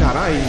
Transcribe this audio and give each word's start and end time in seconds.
caray. 0.00 0.40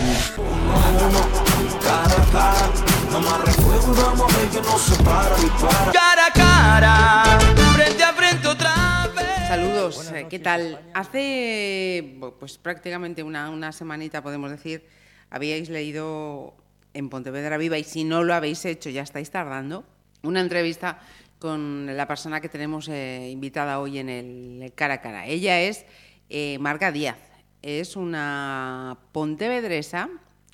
Cara 1.83 2.15
a 2.15 2.31
cara, 2.31 2.69
no 3.11 3.19
más 3.19 3.41
refuego, 3.45 3.93
vamos 3.93 4.33
a 4.33 4.37
ver 4.37 4.49
que 4.49 4.61
no 4.61 4.77
se 4.77 5.03
para 5.03 5.37
ni 5.37 5.49
para. 5.61 5.91
Cara 5.91 6.25
a 6.25 6.31
cara, 6.31 7.39
frente 7.75 8.03
a 8.03 8.13
frente 8.13 8.47
otra 8.47 9.09
vez. 9.15 9.47
Saludos, 9.47 10.11
eh, 10.13 10.27
¿qué 10.29 10.39
tal? 10.39 10.79
Hace 10.93 12.17
pues 12.39 12.57
prácticamente 12.57 13.23
una, 13.23 13.49
una 13.49 13.71
semanita, 13.73 14.23
podemos 14.23 14.49
decir, 14.49 14.87
habíais 15.29 15.69
leído 15.69 16.55
en 16.93 17.09
Pontevedra 17.09 17.57
Viva 17.57 17.77
y 17.77 17.83
si 17.83 18.05
no 18.05 18.23
lo 18.23 18.33
habéis 18.33 18.63
hecho 18.65 18.89
ya 18.89 19.01
estáis 19.01 19.31
tardando, 19.31 19.83
una 20.23 20.39
entrevista 20.39 20.99
con 21.39 21.97
la 21.97 22.07
persona 22.07 22.39
que 22.39 22.47
tenemos 22.47 22.87
eh, 22.87 23.29
invitada 23.31 23.79
hoy 23.79 23.97
en 23.97 24.09
el, 24.09 24.59
el 24.61 24.73
cara 24.73 24.95
a 24.95 25.01
cara. 25.01 25.25
Ella 25.25 25.59
es 25.59 25.85
eh, 26.29 26.57
Marga 26.59 26.91
Díaz, 26.91 27.17
es 27.61 27.95
una 27.95 28.97
pontevedresa 29.11 30.09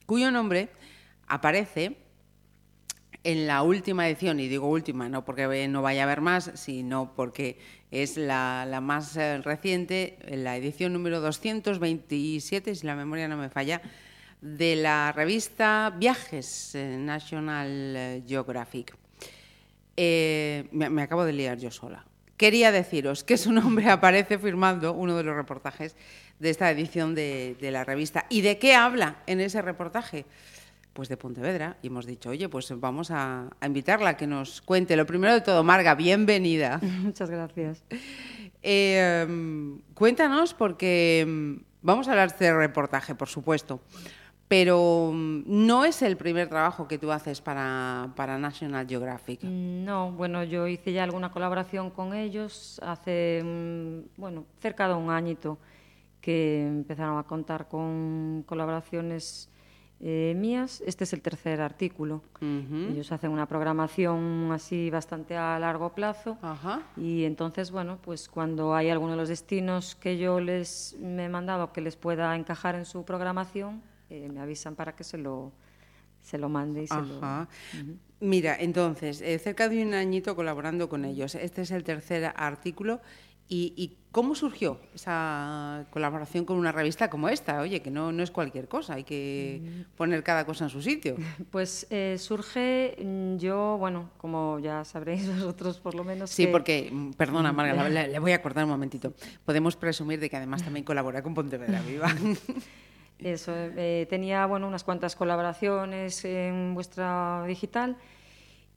cuyo 0.05 0.31
nombre 0.31 0.69
aparece 1.27 1.97
en 3.23 3.45
la 3.45 3.61
última 3.61 4.07
edición, 4.07 4.39
y 4.39 4.47
digo 4.47 4.69
última, 4.69 5.09
no 5.09 5.25
porque 5.25 5.67
no 5.67 5.81
vaya 5.81 6.03
a 6.03 6.05
haber 6.05 6.21
más, 6.21 6.51
sino 6.55 7.13
porque 7.13 7.59
es 7.91 8.15
la, 8.15 8.79
más 8.81 9.17
eh, 9.17 9.39
reciente, 9.39 10.17
la 10.29 10.55
edición 10.55 10.93
número 10.93 11.19
227, 11.19 12.75
si 12.75 12.85
la 12.87 12.95
memoria 12.95 13.27
no 13.27 13.35
me 13.35 13.49
falla, 13.49 13.81
de 14.39 14.77
la 14.77 15.11
revista 15.11 15.93
Viajes 15.97 16.75
eh, 16.75 16.97
National 16.97 18.23
Geographic. 18.25 18.95
Eh, 19.97 20.69
me 20.71 21.01
acabo 21.01 21.25
de 21.25 21.33
liar 21.33 21.57
yo 21.57 21.71
sola. 21.71 22.05
Quería 22.37 22.71
deciros 22.71 23.23
que 23.23 23.37
su 23.37 23.51
nombre 23.51 23.89
aparece 23.89 24.37
firmando 24.37 24.93
uno 24.93 25.17
de 25.17 25.23
los 25.23 25.35
reportajes 25.35 25.95
de 26.39 26.49
esta 26.49 26.69
edición 26.71 27.15
de, 27.15 27.57
de 27.59 27.71
la 27.71 27.83
revista. 27.83 28.25
¿Y 28.29 28.41
de 28.41 28.59
qué 28.59 28.75
habla 28.75 29.17
en 29.25 29.41
ese 29.41 29.61
reportaje? 29.61 30.25
Pues 30.93 31.09
de 31.09 31.17
Pontevedra. 31.17 31.77
Y 31.81 31.87
hemos 31.87 32.05
dicho, 32.05 32.29
oye, 32.29 32.47
pues 32.47 32.71
vamos 32.79 33.11
a, 33.11 33.49
a 33.59 33.65
invitarla 33.65 34.11
a 34.11 34.17
que 34.17 34.27
nos 34.27 34.61
cuente. 34.61 34.95
Lo 34.95 35.05
primero 35.05 35.33
de 35.33 35.41
todo, 35.41 35.63
Marga, 35.63 35.95
bienvenida. 35.95 36.79
Muchas 37.01 37.29
gracias. 37.29 37.83
Eh, 38.63 39.77
cuéntanos, 39.93 40.53
porque 40.53 41.21
em, 41.21 41.59
vamos 41.81 42.07
a 42.07 42.11
hablar 42.11 42.29
de 42.29 42.33
este 42.33 42.53
reportaje, 42.53 43.15
por 43.15 43.29
supuesto, 43.29 43.79
pero 44.47 45.11
mm, 45.13 45.43
no 45.45 45.83
es 45.85 46.01
el 46.01 46.17
primer 46.17 46.47
trabajo 46.49 46.87
que 46.87 46.97
tú 46.97 47.11
haces 47.11 47.41
para, 47.41 48.11
para 48.15 48.37
National 48.37 48.87
Geographic. 48.87 49.43
Mm, 49.43 49.83
No, 49.85 50.11
bueno, 50.11 50.43
yo 50.43 50.67
hice 50.67 50.93
ya 50.93 51.03
alguna 51.03 51.31
colaboración 51.31 51.89
con 51.89 52.13
ellos 52.13 52.79
hace, 52.83 53.41
mm, 53.43 54.19
bueno, 54.19 54.45
cerca 54.59 54.87
de 54.87 54.93
un 54.93 55.09
añito 55.09 55.57
que 56.21 56.65
empezaron 56.65 57.17
a 57.17 57.23
contar 57.23 57.67
con 57.67 58.43
colaboraciones 58.47 59.49
eh, 59.99 60.33
mías. 60.37 60.83
Este 60.85 61.05
es 61.05 61.13
el 61.13 61.21
tercer 61.21 61.59
artículo. 61.59 62.21
Ellos 62.39 63.11
hacen 63.11 63.31
una 63.31 63.47
programación 63.47 64.51
así 64.51 64.89
bastante 64.91 65.35
a 65.35 65.57
largo 65.57 65.93
plazo. 65.93 66.37
Ajá. 66.41 66.81
Y 66.97 67.23
entonces, 67.23 67.71
bueno, 67.71 67.97
pues 68.03 68.29
cuando 68.29 68.75
hay 68.75 68.89
alguno 68.89 69.11
de 69.11 69.17
los 69.17 69.29
destinos 69.29 69.95
que 69.95 70.17
yo 70.17 70.39
les 70.39 70.95
me 70.99 71.25
he 71.25 71.29
mandado 71.29 71.73
que 71.73 71.81
les 71.81 71.95
pueda 71.95 72.35
encajar 72.35 72.75
en 72.75 72.85
su 72.85 73.05
programación, 73.05 73.81
eh, 74.09 74.29
me 74.31 74.39
avisan 74.39 74.75
para 74.75 74.95
que 74.95 75.03
se 75.03 75.17
lo, 75.17 75.51
se 76.21 76.37
lo 76.37 76.49
mande 76.49 76.83
y 76.83 76.87
se 76.87 76.95
lo... 76.95 77.17
Ajá. 77.17 77.47
Mira, 78.19 78.55
entonces, 78.59 79.21
eh, 79.21 79.37
cerca 79.39 79.69
de 79.69 79.83
un 79.85 79.93
añito 79.93 80.35
colaborando 80.35 80.89
con 80.89 81.05
ellos. 81.05 81.35
Este 81.35 81.61
es 81.61 81.71
el 81.71 81.83
tercer 81.83 82.31
artículo. 82.35 82.99
¿Y, 83.49 83.73
y 83.77 83.95
cómo 84.11 84.35
surgió 84.35 84.77
esa 84.93 85.85
colaboración 85.91 86.43
con 86.43 86.57
una 86.57 86.73
revista 86.73 87.09
como 87.09 87.29
esta? 87.29 87.61
Oye, 87.61 87.81
que 87.81 87.89
no, 87.89 88.11
no 88.11 88.21
es 88.21 88.29
cualquier 88.29 88.67
cosa, 88.67 88.95
hay 88.95 89.05
que 89.05 89.61
Mm. 89.63 89.95
poner 89.95 90.21
cada 90.21 90.45
cosa 90.45 90.65
en 90.65 90.69
su 90.69 90.81
sitio. 90.81 91.15
Pues 91.49 91.87
eh, 91.89 92.17
surge 92.19 92.97
mm, 93.01 93.37
yo, 93.37 93.77
bueno, 93.79 94.09
como 94.17 94.59
ya 94.59 94.83
sabréis 94.83 95.25
vosotros 95.33 95.79
por 95.79 95.95
lo 95.95 96.03
menos. 96.03 96.29
Sí, 96.29 96.47
que- 96.47 96.51
porque, 96.51 96.89
mm, 96.91 97.11
perdona, 97.11 97.53
Marga, 97.53 97.87
le, 97.87 98.07
le 98.09 98.19
voy 98.19 98.33
a 98.33 98.41
cortar 98.41 98.65
un 98.65 98.71
momentito. 98.71 99.13
Podemos 99.45 99.77
presumir 99.77 100.19
de 100.19 100.29
que 100.29 100.35
además 100.35 100.61
también 100.61 100.83
colabora 100.83 101.21
con 101.23 101.33
Pontevedra 101.33 101.81
Viva. 101.83 102.13
Eso, 103.19 103.51
eh, 103.55 104.05
tenía 104.09 104.45
bueno, 104.45 104.67
unas 104.67 104.83
cuantas 104.83 105.15
colaboraciones 105.15 106.23
en 106.23 106.73
vuestra 106.75 107.43
digital 107.47 107.97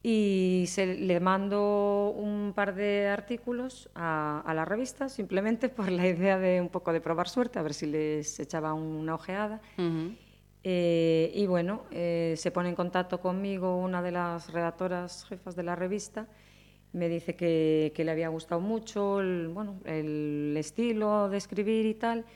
y 0.03 0.65
se, 0.69 0.87
le 0.87 1.21
mando 1.21 2.15
un 2.17 2.53
par 2.55 2.75
de 2.75 3.09
artículos 3.09 3.91
a, 3.95 4.43
a 4.47 4.55
la 4.55 4.65
revista 4.65 5.11
simplemente 5.11 5.69
por 5.69 5.91
la 5.91 6.07
idea 6.07 6.39
de 6.39 6.61
un 6.61 6.71
poco 6.71 6.93
de 6.93 7.03
probar 7.03 7.29
suerte, 7.29 7.59
a 7.59 7.63
ver 7.63 7.75
si 7.75 7.87
les 7.87 8.41
echaba 8.41 8.73
una 8.73 9.15
ojeada. 9.15 9.61
Ujú. 9.77 10.15
Eh, 10.63 11.33
y 11.35 11.47
bueno, 11.47 11.85
eh, 11.91 12.35
se 12.37 12.51
pone 12.51 12.69
en 12.69 12.75
contacto 12.75 13.21
conmigo 13.21 13.77
una 13.79 14.03
de 14.03 14.11
las 14.11 14.53
redactoras 14.53 15.25
jefas 15.25 15.57
de 15.57 15.63
la 15.63 15.75
revista, 15.75 16.27
me 16.93 17.09
dice 17.09 17.35
que, 17.35 17.93
que 17.95 18.05
le 18.05 18.11
había 18.11 18.29
gustado 18.29 18.61
mucho 18.61 19.21
el, 19.21 19.49
bueno, 19.49 19.81
el 19.85 20.55
estilo 20.59 21.29
de 21.31 21.39
escribir 21.39 21.87
y 21.87 21.95
tal, 21.95 22.27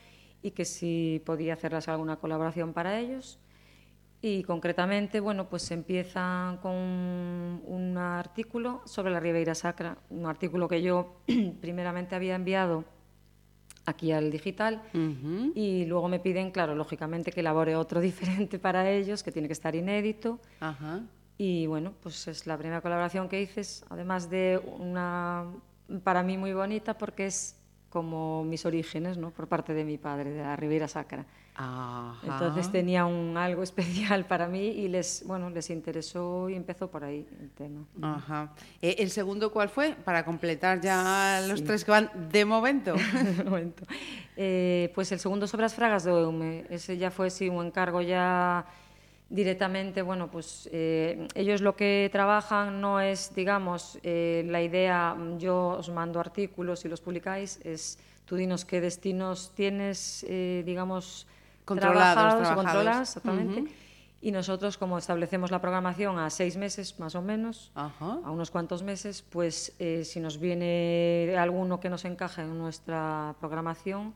y 0.45 0.51
que 0.51 0.63
si 0.63 1.23
podía 1.25 1.53
hacerles 1.53 1.87
alguna 1.87 2.17
colaboración 2.17 2.71
para 2.71 2.99
ellos. 2.99 3.39
Y 4.21 4.43
concretamente, 4.43 5.19
bueno, 5.19 5.49
pues 5.49 5.71
empiezan 5.71 6.57
con 6.57 6.71
un 6.71 7.95
artículo 7.97 8.83
sobre 8.85 9.11
la 9.11 9.19
Ribeira 9.19 9.55
Sacra, 9.55 9.97
un 10.11 10.27
artículo 10.27 10.67
que 10.67 10.83
yo 10.83 11.15
primeramente 11.61 12.13
había 12.13 12.35
enviado 12.35 12.85
aquí 13.87 14.11
al 14.11 14.29
digital 14.29 14.83
Ujú. 14.93 15.51
y 15.55 15.85
luego 15.85 16.07
me 16.09 16.19
piden, 16.19 16.51
claro, 16.51 16.75
lógicamente 16.75 17.31
que 17.31 17.39
elabore 17.39 17.75
otro 17.75 17.99
diferente 18.11 18.59
para 18.59 18.87
ellos, 18.91 19.23
que 19.23 19.31
tiene 19.31 19.47
que 19.47 19.53
estar 19.53 19.73
inédito. 19.75 20.39
Ajá. 20.59 21.01
Y 21.39 21.65
bueno, 21.65 21.93
pues 22.03 22.27
es 22.27 22.45
la 22.45 22.55
primera 22.55 22.81
colaboración 22.81 23.29
que 23.29 23.41
hice, 23.41 23.63
además 23.89 24.29
de 24.29 24.61
una 24.77 25.45
para 26.03 26.21
mí 26.21 26.37
muy 26.37 26.53
bonita 26.53 26.97
porque 26.99 27.25
es 27.25 27.59
como 27.95 28.43
mis 28.43 28.65
orígenes, 28.65 29.17
¿no? 29.17 29.31
Por 29.31 29.47
parte 29.47 29.73
de 29.73 29.85
mi 29.85 29.97
padre, 29.97 30.31
de 30.31 30.41
la 30.41 30.57
Ribeira 30.57 30.85
Sacra. 30.85 31.25
Ajá. 31.55 32.17
Entonces 32.23 32.69
tenía 32.69 33.05
un 33.05 33.37
algo 33.37 33.63
especial 33.63 34.25
para 34.25 34.49
mí 34.49 34.67
y 34.67 34.89
les, 34.89 35.23
bueno, 35.25 35.49
les 35.49 35.69
interesó 35.69 36.49
y 36.49 36.55
empezó 36.55 36.91
por 36.91 37.05
ahí 37.05 37.25
el 37.39 37.51
tema. 37.51 37.85
Ajá. 38.01 38.51
Eh, 38.81 38.97
¿El 38.99 39.11
segundo 39.11 39.49
cuál 39.49 39.69
fue? 39.69 39.95
Para 40.03 40.25
completar 40.25 40.81
ya 40.81 41.41
los 41.47 41.63
tres 41.63 41.85
que 41.85 41.91
van 41.91 42.11
de 42.29 42.43
momento. 42.43 42.95
de 43.37 43.43
momento. 43.45 43.85
Eh, 44.35 44.91
pues 44.93 45.13
el 45.13 45.19
segundo 45.19 45.47
sobre 45.47 45.61
las 45.61 45.73
fragas 45.73 46.03
de 46.03 46.11
Eume, 46.11 46.65
ese 46.69 46.97
ya 46.97 47.11
fue 47.11 47.29
sí, 47.29 47.47
un 47.47 47.65
encargo 47.65 48.01
ya 48.01 48.65
directamente, 49.29 50.01
bueno, 50.01 50.29
pues 50.29 50.69
eh, 50.71 51.27
ellos 51.33 51.61
lo 51.61 51.75
que 51.75 52.09
trabajan 52.11 52.79
no 52.79 53.01
es, 53.01 53.33
digamos, 53.35 53.99
eh, 54.03 54.45
la 54.47 54.61
idea, 54.61 55.15
yo 55.37 55.77
os 55.79 55.89
mando 55.89 56.19
artículos 56.19 56.85
y 56.85 56.89
los 56.89 57.01
publicáis, 57.01 57.59
es 57.63 57.97
tú 58.25 58.35
dinos 58.35 58.65
qué 58.65 58.81
destinos 58.81 59.51
tienes, 59.55 60.25
eh, 60.27 60.63
digamos, 60.65 61.27
Controlados, 61.65 62.13
trabajados 62.13 62.55
controlados, 62.55 63.09
exactamente. 63.09 63.73
Y 64.21 64.31
nosotros, 64.31 64.77
como 64.77 64.97
establecemos 64.97 65.51
la 65.51 65.59
programación 65.61 66.17
a 66.19 66.29
seis 66.29 66.57
meses 66.57 66.99
más 66.99 67.15
o 67.15 67.21
menos, 67.21 67.71
Ajá. 67.75 68.19
a 68.23 68.31
unos 68.31 68.49
cuantos 68.51 68.83
meses, 68.83 69.23
pues 69.23 69.73
eh, 69.79 70.03
si 70.03 70.19
nos 70.19 70.39
viene 70.39 71.35
alguno 71.37 71.79
que 71.79 71.89
nos 71.89 72.05
encaje 72.05 72.41
en 72.41 72.57
nuestra 72.57 73.35
programación. 73.39 74.13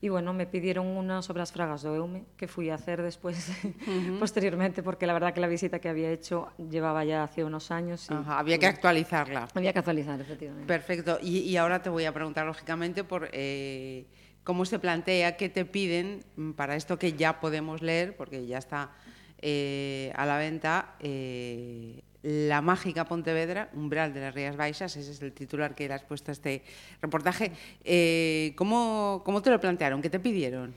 Y 0.00 0.10
bueno, 0.10 0.34
me 0.34 0.46
pidieron 0.46 0.86
una 0.86 1.22
sobre 1.22 1.38
las 1.38 1.52
fragas 1.52 1.82
de 1.82 1.88
Eume, 1.94 2.24
que 2.36 2.46
fui 2.46 2.68
a 2.68 2.74
hacer 2.74 3.00
después, 3.02 3.50
posteriormente, 4.18 4.82
porque 4.82 5.06
la 5.06 5.14
verdad 5.14 5.32
que 5.32 5.40
la 5.40 5.46
visita 5.46 5.78
que 5.78 5.88
había 5.88 6.10
hecho 6.10 6.48
llevaba 6.70 7.04
ya 7.04 7.22
hace 7.22 7.42
unos 7.42 7.70
años. 7.70 8.08
Y 8.10 8.14
Ajá, 8.14 8.38
Había 8.38 8.58
que 8.58 8.66
actualizarla. 8.66 9.48
había 9.54 9.72
que 9.72 9.78
actualizar, 9.78 10.20
efectivamente. 10.20 10.66
Perfecto. 10.66 11.18
Y, 11.22 11.38
y 11.38 11.56
ahora 11.56 11.80
te 11.82 11.88
voy 11.88 12.04
a 12.04 12.12
preguntar, 12.12 12.44
lógicamente, 12.44 13.02
por 13.02 13.30
eh, 13.32 14.04
cómo 14.42 14.66
se 14.66 14.78
plantea, 14.78 15.36
qué 15.38 15.48
te 15.48 15.64
piden 15.64 16.22
para 16.54 16.76
esto 16.76 16.98
que 16.98 17.14
ya 17.14 17.40
podemos 17.40 17.80
leer, 17.80 18.14
porque 18.14 18.46
ya 18.46 18.58
está 18.58 18.90
eh, 19.38 20.12
a 20.16 20.26
la 20.26 20.36
venta. 20.36 20.96
eh, 21.00 22.02
la 22.24 22.62
mágica 22.62 23.04
Pontevedra, 23.04 23.68
umbral 23.74 24.14
de 24.14 24.20
las 24.20 24.34
Rías 24.34 24.56
Baixas, 24.56 24.96
ese 24.96 25.10
es 25.10 25.20
el 25.20 25.32
titular 25.32 25.74
que 25.74 25.86
le 25.86 25.92
has 25.92 26.02
puesto 26.02 26.30
a 26.30 26.32
este 26.32 26.62
reportaje. 27.02 27.52
Eh, 27.84 28.54
¿cómo, 28.56 29.20
¿Cómo 29.26 29.42
te 29.42 29.50
lo 29.50 29.60
plantearon? 29.60 30.00
¿Qué 30.00 30.08
te 30.08 30.18
pidieron? 30.18 30.72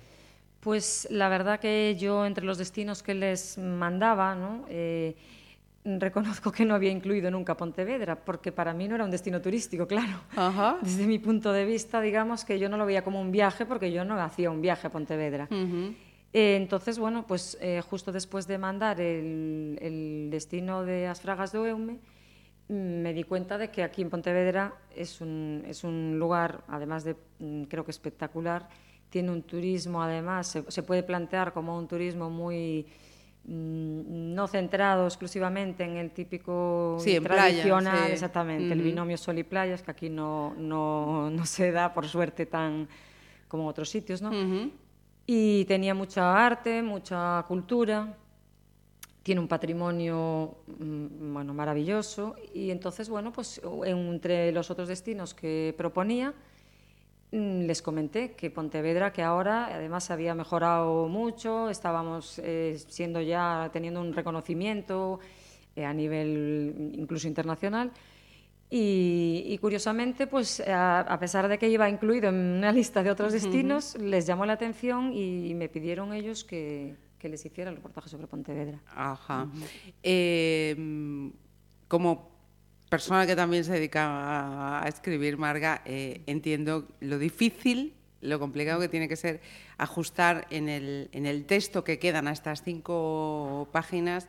Pues 0.59 1.07
la 1.09 1.29
verdad 1.29 1.61
que 1.61 1.95
yo 1.97 2.25
entre 2.25 2.44
los 2.44 2.57
destinos 2.57 3.01
que 3.01 3.13
les 3.13 3.57
mandaba, 3.57 4.35
¿no? 4.35 4.65
Eh, 4.67 5.15
reconozco 5.85 6.51
que 6.51 6.65
no 6.65 6.75
había 6.75 6.91
incluido 6.91 7.31
nunca 7.31 7.55
Pontevedra, 7.55 8.17
porque 8.17 8.51
para 8.51 8.73
mí 8.73 8.89
no 8.89 8.95
era 8.95 9.05
un 9.05 9.11
destino 9.11 9.39
turístico, 9.41 9.88
claro. 9.88 10.19
Ajá. 10.35 10.79
Desde 10.81 11.07
mi 11.07 11.17
punto 11.17 11.53
de 11.53 11.63
vista, 11.63 12.01
digamos 12.01 12.43
que 12.43 12.59
yo 12.59 12.67
no 12.67 12.75
lo 12.75 12.85
veía 12.85 13.05
como 13.05 13.21
un 13.21 13.31
viaje, 13.31 13.65
porque 13.65 13.93
yo 13.93 14.03
no 14.03 14.19
hacía 14.21 14.51
un 14.51 14.61
viaje 14.61 14.88
a 14.88 14.89
Pontevedra. 14.89 15.47
Eh, 16.33 16.56
entonces, 16.57 17.00
bueno, 17.00 17.25
pues 17.25 17.57
eh, 17.62 17.81
justo 17.81 18.12
después 18.12 18.47
de 18.47 18.57
mandar 18.57 19.00
el, 19.01 19.77
el 19.81 20.27
destino 20.29 20.83
de 20.83 21.07
As 21.07 21.21
Fragas 21.21 21.51
do 21.51 21.65
Eume, 21.65 22.00
mm, 22.69 23.01
me 23.01 23.13
di 23.13 23.24
cuenta 23.24 23.57
de 23.57 23.71
que 23.71 23.81
aquí 23.83 24.01
en 24.01 24.09
Pontevedra 24.09 24.74
es 24.95 25.21
un, 25.21 25.63
es 25.68 25.83
un 25.83 26.19
lugar, 26.19 26.63
además 26.68 27.03
de 27.03 27.15
mm, 27.39 27.63
creo 27.63 27.85
que 27.85 27.91
espectacular, 27.91 28.68
tiene 29.09 29.31
un 29.31 29.41
turismo, 29.44 30.03
además, 30.03 30.47
se, 30.47 30.69
se 30.69 30.83
puede 30.83 31.01
plantear 31.01 31.53
como 31.53 31.77
un 31.77 31.88
turismo 31.88 32.29
muy 32.29 32.85
mm, 33.45 34.35
no 34.35 34.47
centrado 34.47 35.07
exclusivamente 35.07 35.85
en 35.85 35.95
el 35.95 36.12
típico 36.12 36.97
Sí, 37.00 37.18
playa, 37.21 37.44
tradicional, 37.63 38.07
sí. 38.07 38.12
exactamente, 38.12 38.74
el 38.74 38.81
binomio 38.81 39.18
sol 39.18 39.39
y 39.39 39.44
playas, 39.44 39.81
que 39.81 39.91
aquí 39.91 40.09
no, 40.09 40.53
no, 40.57 41.29
no 41.29 41.45
se 41.45 41.71
da, 41.71 41.94
por 41.94 42.06
suerte, 42.06 42.45
tan 42.45 42.89
como 43.47 43.63
en 43.63 43.69
otros 43.69 43.89
sitios, 43.89 44.21
¿no? 44.21 44.29
Y 45.29 45.65
tenía 45.65 45.94
mucha 45.94 46.45
arte, 46.45 46.81
mucha 46.81 47.44
cultura, 47.50 48.15
tiene 49.24 49.41
un 49.41 49.50
patrimonio 49.50 50.59
mm, 50.79 51.33
bueno, 51.33 51.53
maravilloso. 51.53 52.38
Y 52.53 52.71
entonces, 52.71 53.09
bueno, 53.09 53.33
pues 53.33 53.59
entre 53.83 54.53
los 54.53 54.71
otros 54.71 54.88
destinos 54.88 55.33
que 55.33 55.75
proponía, 55.77 56.33
mm, 57.33 57.65
les 57.65 57.81
comenté 57.81 58.35
que 58.35 58.50
Pontevedra, 58.50 59.12
que 59.12 59.21
ahora 59.21 59.65
además 59.75 60.09
había 60.12 60.33
mejorado 60.33 61.09
mucho, 61.09 61.69
estábamos 61.69 62.39
eh, 62.39 62.79
siendo 62.88 63.19
ya, 63.19 63.69
teniendo 63.74 64.00
un 64.00 64.13
reconocimiento 64.13 65.19
eh, 65.75 65.83
a 65.83 65.94
nivel 65.94 66.94
incluso 66.94 67.27
internacional. 67.27 67.91
Y, 68.69 69.43
y 69.45 69.57
curiosamente, 69.59 70.27
pues 70.27 70.59
a, 70.59 70.99
a 70.99 71.19
pesar 71.19 71.47
de 71.47 71.57
que 71.57 71.69
iba 71.69 71.89
incluido 71.89 72.29
en 72.29 72.35
una 72.35 72.71
lista 72.71 73.01
de 73.01 73.11
otros 73.11 73.31
destinos, 73.31 73.95
les 73.97 74.25
llamó 74.25 74.45
la 74.45 74.53
atención 74.53 75.13
y, 75.13 75.53
me 75.55 75.69
pidieron 75.69 76.13
ellos 76.13 76.43
que, 76.43 76.95
que 77.17 77.29
les 77.29 77.45
hiciera 77.45 77.69
el 77.69 77.77
reportaje 77.77 78.09
sobre 78.09 78.27
Pontevedra. 78.27 78.81
Ajá. 78.93 79.47
Eh, 80.03 80.75
mm, 80.77 81.29
como 81.87 82.29
persona 82.89 83.25
que 83.25 83.35
también 83.35 83.63
se 83.63 83.71
dedica 83.73 84.05
a, 84.05 84.83
a 84.83 84.87
escribir, 84.89 85.37
Marga, 85.37 85.81
eh, 85.85 86.23
entiendo 86.25 86.89
lo 86.99 87.19
difícil, 87.19 87.93
lo 88.21 88.39
complicado 88.39 88.81
que 88.81 88.89
tiene 88.89 89.07
que 89.07 89.15
ser 89.15 89.41
ajustar 89.77 90.47
en 90.49 90.67
el, 90.69 91.09
en 91.13 91.25
el 91.25 91.45
texto 91.45 91.83
que 91.83 91.99
quedan 91.99 92.27
a 92.27 92.31
estas 92.31 92.63
cinco 92.63 93.69
páginas 93.71 94.27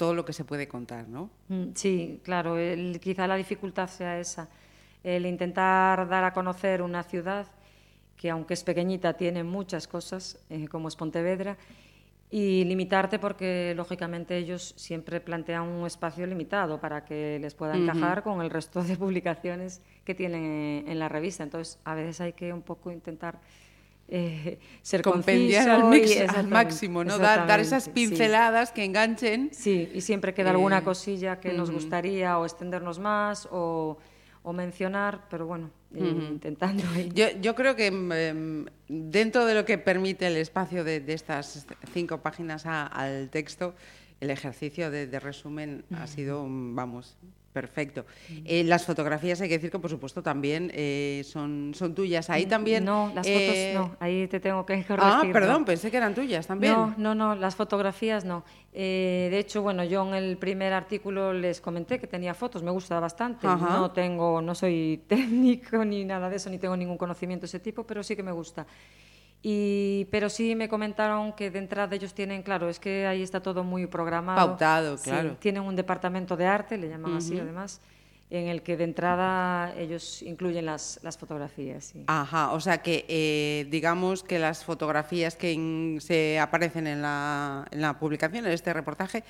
todo 0.00 0.14
lo 0.14 0.24
que 0.24 0.32
se 0.32 0.44
puede 0.50 0.66
contar, 0.66 1.06
¿no? 1.08 1.28
Mm, 1.48 1.72
Sí, 1.74 2.20
claro, 2.24 2.56
el- 2.56 2.98
quizá 3.00 3.26
la 3.26 3.36
dificultad 3.36 3.86
sea 3.88 4.18
esa, 4.18 4.48
el 5.04 5.26
intentar 5.26 6.08
dar 6.08 6.24
a 6.24 6.32
conocer 6.32 6.80
una 6.80 7.02
ciudad 7.02 7.46
que 8.16 8.30
aunque 8.30 8.54
es 8.54 8.64
pequeñita 8.64 9.12
tiene 9.22 9.44
muchas 9.44 9.86
cosas, 9.86 10.38
eh, 10.48 10.68
como 10.68 10.88
es 10.88 10.96
Pontevedra, 10.96 11.58
y 12.30 12.64
limitarte 12.64 13.18
porque 13.18 13.74
lógicamente 13.76 14.36
ellos 14.38 14.72
siempre 14.76 15.20
plantean 15.20 15.64
un 15.68 15.86
espacio 15.86 16.26
limitado 16.26 16.80
para 16.80 17.04
que 17.04 17.38
les 17.40 17.54
pueda 17.54 17.74
encajar 17.82 18.22
con 18.22 18.40
el 18.40 18.48
resto 18.50 18.82
de 18.82 18.96
publicaciones 19.04 19.82
que 20.06 20.14
tienen 20.14 20.44
eh, 20.44 20.84
en 20.92 20.98
la 20.98 21.08
revista. 21.10 21.42
Entonces, 21.42 21.78
a 21.84 21.94
veces 21.94 22.20
hay 22.22 22.32
que 22.32 22.52
un 22.54 22.62
poco 22.62 22.90
intentar 22.90 23.38
eh, 24.10 24.58
ser 24.82 25.02
Compendiar 25.02 25.68
al, 25.70 25.84
mix- 25.84 26.28
al 26.28 26.48
máximo, 26.48 27.04
¿no? 27.04 27.16
Dar, 27.18 27.46
dar 27.46 27.60
esas 27.60 27.84
exactamente, 27.84 28.00
sí. 28.00 28.08
pinceladas 28.16 28.72
que 28.72 28.84
enganchen. 28.84 29.50
Sí, 29.52 29.90
y 29.94 30.00
siempre 30.00 30.34
queda 30.34 30.50
alguna 30.50 30.78
Eh, 30.78 30.82
cosilla 30.82 31.40
que 31.40 31.52
nos 31.52 31.70
gustaría 31.70 32.38
o 32.38 32.44
extendernos 32.44 32.98
más 32.98 33.46
o, 33.50 33.98
o 34.42 34.52
mencionar, 34.52 35.26
pero 35.30 35.46
bueno, 35.46 35.70
eh, 35.94 36.28
intentando 36.32 36.82
ahí. 36.94 37.10
Yo, 37.14 37.26
yo 37.40 37.54
creo 37.54 37.74
que 37.76 37.90
mm, 37.90 38.12
em, 38.12 38.66
dentro 38.88 39.46
de 39.46 39.54
lo 39.54 39.64
que 39.64 39.78
permite 39.78 40.26
el 40.26 40.36
espacio 40.36 40.82
de, 40.84 41.00
de 41.00 41.12
estas 41.14 41.66
cinco 41.92 42.18
páginas 42.18 42.66
a- 42.66 42.86
al 42.86 43.28
texto, 43.30 43.74
el 44.20 44.30
ejercicio 44.30 44.90
de, 44.90 45.06
de 45.06 45.18
resumen 45.20 45.84
ha 45.96 46.06
sido, 46.06 46.44
vamos, 46.48 47.16
perfecto. 47.52 48.04
Eh, 48.44 48.64
las 48.64 48.84
fotografías, 48.84 49.40
hay 49.40 49.48
que 49.48 49.54
decir 49.54 49.70
que 49.70 49.78
por 49.78 49.90
supuesto 49.90 50.22
también 50.22 50.70
eh, 50.74 51.22
son, 51.24 51.72
son 51.74 51.94
tuyas. 51.94 52.30
Ahí 52.30 52.46
también... 52.46 52.84
No, 52.84 53.12
las 53.14 53.26
eh, 53.26 53.72
fotos 53.74 53.90
no, 53.90 53.96
ahí 54.00 54.28
te 54.28 54.40
tengo 54.40 54.64
que 54.64 54.84
corregir. 54.86 55.12
Ah, 55.12 55.22
no. 55.24 55.32
perdón, 55.32 55.64
pensé 55.64 55.90
que 55.90 55.96
eran 55.96 56.14
tuyas 56.14 56.46
también. 56.46 56.72
No, 56.72 56.94
no, 56.96 57.14
no, 57.14 57.34
las 57.34 57.56
fotografías 57.56 58.24
no. 58.24 58.44
Eh, 58.72 59.28
de 59.30 59.38
hecho, 59.38 59.62
bueno, 59.62 59.82
yo 59.84 60.06
en 60.06 60.14
el 60.14 60.36
primer 60.36 60.72
artículo 60.72 61.32
les 61.32 61.60
comenté 61.60 61.98
que 61.98 62.06
tenía 62.06 62.34
fotos, 62.34 62.62
me 62.62 62.70
gusta 62.70 63.00
bastante. 63.00 63.46
Ajá. 63.46 63.78
No 63.78 63.90
tengo, 63.90 64.40
no 64.40 64.54
soy 64.54 65.02
técnico 65.08 65.84
ni 65.84 66.04
nada 66.04 66.28
de 66.30 66.36
eso, 66.36 66.50
ni 66.50 66.58
tengo 66.58 66.76
ningún 66.76 66.98
conocimiento 66.98 67.42
de 67.42 67.46
ese 67.46 67.60
tipo, 67.60 67.84
pero 67.84 68.02
sí 68.02 68.14
que 68.14 68.22
me 68.22 68.32
gusta. 68.32 68.66
Y, 69.42 70.06
pero 70.10 70.28
sí 70.28 70.54
me 70.54 70.68
comentaron 70.68 71.32
que 71.32 71.50
de 71.50 71.58
entrada 71.60 71.96
ellos 71.96 72.12
tienen, 72.12 72.42
claro, 72.42 72.68
es 72.68 72.78
que 72.78 73.06
ahí 73.06 73.22
está 73.22 73.40
todo 73.42 73.64
muy 73.64 73.86
programado. 73.86 74.36
Pautado, 74.48 74.98
Sí, 74.98 75.04
claro. 75.10 75.36
tienen 75.38 75.62
un 75.62 75.76
departamento 75.76 76.36
de 76.36 76.44
arte, 76.46 76.76
le 76.76 76.88
llaman 76.90 77.16
así 77.16 77.38
además, 77.38 77.80
en 78.28 78.48
el 78.48 78.60
que 78.62 78.76
de 78.76 78.84
entrada 78.84 79.74
ellos 79.78 80.20
incluyen 80.22 80.66
las, 80.66 81.00
las 81.02 81.16
fotografías. 81.16 81.84
sí. 81.86 82.04
Ajá, 82.06 82.52
o 82.52 82.60
sea 82.60 82.78
que 82.82 83.06
eh, 83.08 83.66
digamos 83.70 84.22
que 84.22 84.38
las 84.38 84.62
fotografías 84.62 85.36
que 85.36 85.96
se 86.00 86.38
aparecen 86.38 86.86
en 86.86 87.00
la, 87.00 87.66
en 87.70 87.80
la 87.80 87.98
publicación, 87.98 88.44
en 88.44 88.52
este 88.52 88.72
reportaje, 88.74 89.24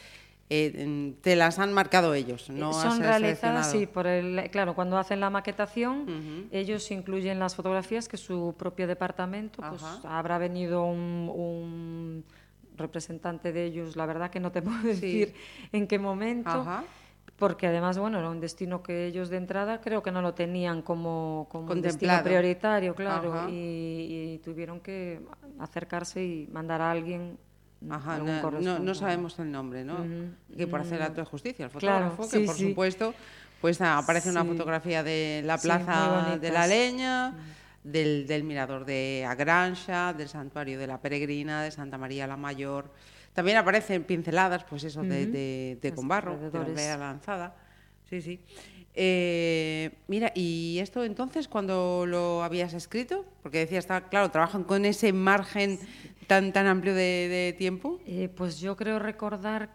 eh, 0.53 1.15
te 1.23 1.37
las 1.37 1.61
han 1.61 1.73
marcado 1.73 2.13
ellos, 2.13 2.51
¿no? 2.51 2.71
has 2.71 2.83
Son 2.83 2.99
realizadas, 2.99 3.71
sí, 3.71 3.87
por 3.87 4.09
el, 4.09 4.51
claro, 4.51 4.75
cuando 4.75 4.99
hacen 4.99 5.21
la 5.21 5.31
maquetación, 5.31 6.49
ellos 6.51 6.91
incluyen 6.91 7.39
las 7.39 7.55
fotografías 7.55 8.09
que 8.09 8.17
su 8.17 8.57
propio 8.59 8.89
departamento, 8.89 9.63
pues 9.69 9.83
habrá 10.03 10.39
venido 10.39 10.85
un, 10.85 11.31
un 11.33 12.25
representante 12.77 13.53
de 13.53 13.65
ellos, 13.65 13.95
la 13.95 14.07
verdad 14.07 14.31
que 14.31 14.41
no 14.41 14.51
te 14.51 14.61
puedo 14.63 14.83
decir 14.83 15.35
en 15.71 15.87
qué 15.87 16.01
momento, 16.01 16.51
Ajá. 16.51 16.83
porque 17.37 17.69
además, 17.69 17.97
bueno, 17.99 18.19
era 18.19 18.29
un 18.29 18.41
destino 18.41 18.83
que 18.83 19.07
ellos 19.07 19.29
de 19.29 19.37
entrada 19.37 19.81
creo 19.81 20.03
que 20.03 20.11
no 20.11 20.21
lo 20.21 20.35
tenían 20.35 20.83
como, 20.83 21.47
como 21.49 21.71
un 21.71 21.81
destino 21.81 22.21
prioritario, 22.25 22.97
claro, 22.97 23.49
y, 23.49 24.35
y 24.35 24.41
tuvieron 24.43 24.81
que 24.81 25.21
acercarse 25.61 26.25
y 26.25 26.49
mandar 26.49 26.81
a 26.81 26.91
alguien. 26.91 27.39
Ajá, 27.89 28.19
no, 28.19 28.79
no 28.79 28.95
sabemos 28.95 29.39
el 29.39 29.51
nombre, 29.51 29.85
¿no? 29.85 30.05
Que 30.57 30.67
por 30.67 30.81
hacer 30.81 31.01
acto 31.03 31.21
de 31.21 31.27
justicia, 31.27 31.65
el 31.67 31.71
Claro, 31.71 32.11
fotógrafo, 32.11 32.31
que 32.39 32.45
por 32.45 32.55
sí. 32.57 32.69
supuesto, 32.69 33.15
pues 33.61 33.81
ah, 33.81 33.99
aparece 33.99 34.31
una 34.31 34.45
fotografía 34.45 35.03
de 35.03 35.43
la 35.45 35.57
plaza 35.59 36.39
de 36.41 36.51
la. 36.51 36.67
Leña, 36.67 37.35
del, 37.83 38.27
del 38.27 38.45
mirador 38.45 38.85
de 38.85 39.25
Agranxa, 39.27 40.13
del 40.13 40.29
santuario 40.29 40.79
de 40.79 40.87
la 40.87 41.01
Peregrina, 41.01 41.63
de 41.63 41.71
Santa 41.71 41.97
María 41.97 42.27
la 42.27 42.37
Mayor. 42.37 42.91
También 43.33 43.57
aparecen 43.57 44.05
pinceladas, 44.05 44.65
pues 44.65 44.85
eso, 44.85 45.03
de, 45.03 45.27
de, 45.27 45.79
de 45.81 45.93
Conbarro, 45.95 46.37
de 46.51 46.75
la 46.75 46.97
lanzada. 46.99 47.55
Sí, 48.11 48.21
sí. 48.21 48.41
Eh, 48.93 49.93
mira, 50.09 50.33
¿y 50.35 50.79
esto 50.81 51.05
entonces 51.05 51.47
cuando 51.49 52.05
lo 52.07 52.43
habías 52.43 52.75
escrito? 52.75 53.25
Porque 53.43 53.59
decías, 53.59 53.85
está, 53.85 54.09
claro, 54.09 54.31
trabajan 54.31 54.65
con 54.65 54.85
ese 54.85 55.13
margen 55.13 55.79
tan, 56.31 56.53
tan 56.53 56.67
amplio 56.69 56.95
de, 56.95 57.27
de 57.29 57.55
tiempo. 57.59 57.99
Eh, 58.07 58.29
pues 58.35 58.61
yo 58.61 58.77
creo 58.77 58.99
recordar 59.01 59.69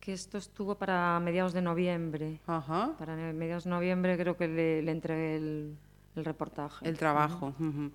que 0.00 0.12
esto 0.12 0.38
estuvo 0.38 0.74
para 0.74 1.20
mediados 1.20 1.52
de 1.52 1.62
noviembre. 1.62 2.40
Ajá. 2.46 2.94
Para 2.98 3.14
mediados 3.14 3.64
de 3.64 3.70
noviembre 3.70 4.16
creo 4.18 4.36
que 4.36 4.48
le, 4.48 4.82
le 4.82 4.90
entregué 4.90 5.36
el, 5.36 5.76
el 6.16 6.24
reportaje. 6.24 6.86
El 6.88 6.98
trabajo. 6.98 7.54
ujú. 7.60 7.92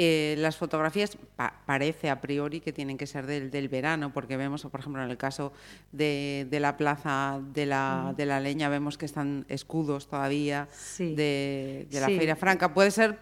Eh, 0.00 0.36
las 0.38 0.56
fotografías 0.56 1.18
pa- 1.36 1.54
parece 1.66 2.08
a 2.08 2.20
priori 2.20 2.60
que 2.60 2.72
tienen 2.72 2.96
que 2.96 3.06
ser 3.06 3.26
del, 3.26 3.50
del 3.50 3.68
verano, 3.68 4.12
porque 4.14 4.36
vemos, 4.36 4.62
por 4.62 4.78
ejemplo, 4.80 5.02
en 5.02 5.10
el 5.10 5.16
caso 5.18 5.52
de, 5.90 6.46
de 6.48 6.60
la 6.60 6.76
plaza 6.76 7.40
de 7.52 7.66
la, 7.66 8.14
de 8.16 8.24
la 8.24 8.38
leña, 8.38 8.68
vemos 8.68 8.96
que 8.96 9.06
están 9.06 9.44
escudos 9.48 10.06
todavía 10.08 10.68
Sí. 10.70 11.16
de, 11.16 11.88
de 11.90 12.00
la 12.00 12.06
Sí. 12.06 12.16
Feria 12.16 12.36
Franca. 12.36 12.72
Puede 12.72 12.92
ser 12.92 13.18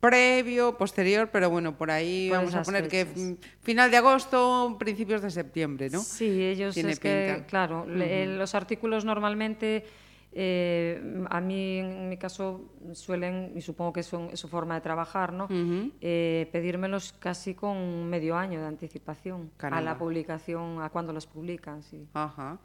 previo, 0.00 0.76
posterior, 0.78 1.28
pero 1.30 1.50
bueno, 1.50 1.76
por 1.76 1.90
ahí 1.90 2.30
vamos 2.30 2.54
a 2.54 2.62
poner 2.62 2.88
que 2.88 3.04
fechas. 3.04 3.22
mm, 3.22 3.34
final 3.60 3.90
de 3.90 3.98
agosto, 3.98 4.76
principios 4.78 5.20
de 5.20 5.30
septiembre, 5.30 5.90
¿no? 5.90 6.00
Sí, 6.00 6.42
ellos 6.42 6.74
Tiene 6.74 6.92
es 6.92 7.00
que, 7.00 7.44
claro, 7.46 7.86
los 7.86 8.54
artículos 8.54 9.04
normalmente, 9.04 9.84
eh, 10.32 11.24
a 11.28 11.40
mí 11.40 11.78
en 11.78 12.08
mi 12.08 12.16
caso 12.16 12.72
suelen, 12.94 13.52
y 13.54 13.60
supongo 13.60 13.92
que 13.92 14.02
son, 14.02 14.30
es 14.32 14.40
su 14.40 14.48
forma 14.48 14.74
de 14.74 14.80
trabajar, 14.80 15.34
¿no? 15.34 15.48
Eh, 16.00 16.48
pedírmelos 16.50 17.12
casi 17.18 17.54
con 17.54 18.08
medio 18.08 18.36
año 18.36 18.60
de 18.60 18.66
anticipación 18.66 19.50
a 19.58 19.80
la 19.82 19.98
publicación, 19.98 20.80
a 20.80 20.88
cuando 20.88 21.12
los 21.12 21.26
publican, 21.26 21.82
sí. 21.82 22.06
Ajá. 22.14 22.58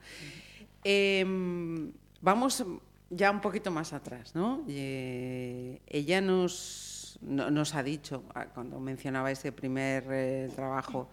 Em, 0.86 1.92
vamos 2.22 2.64
ya 3.10 3.32
un 3.32 3.42
poquito 3.42 3.72
más 3.72 3.94
atrás, 3.94 4.36
¿no? 4.36 4.64
Eh, 4.68 5.82
ella 5.88 6.22
nos, 6.22 6.95
no- 7.28 7.50
nos 7.52 7.76
ha 7.76 7.84
dicho, 7.84 8.24
ah, 8.34 8.46
cuando 8.54 8.80
mencionaba 8.80 9.32
ese 9.32 9.52
primer 9.52 10.04
eh, 10.10 10.50
trabajo, 10.56 11.10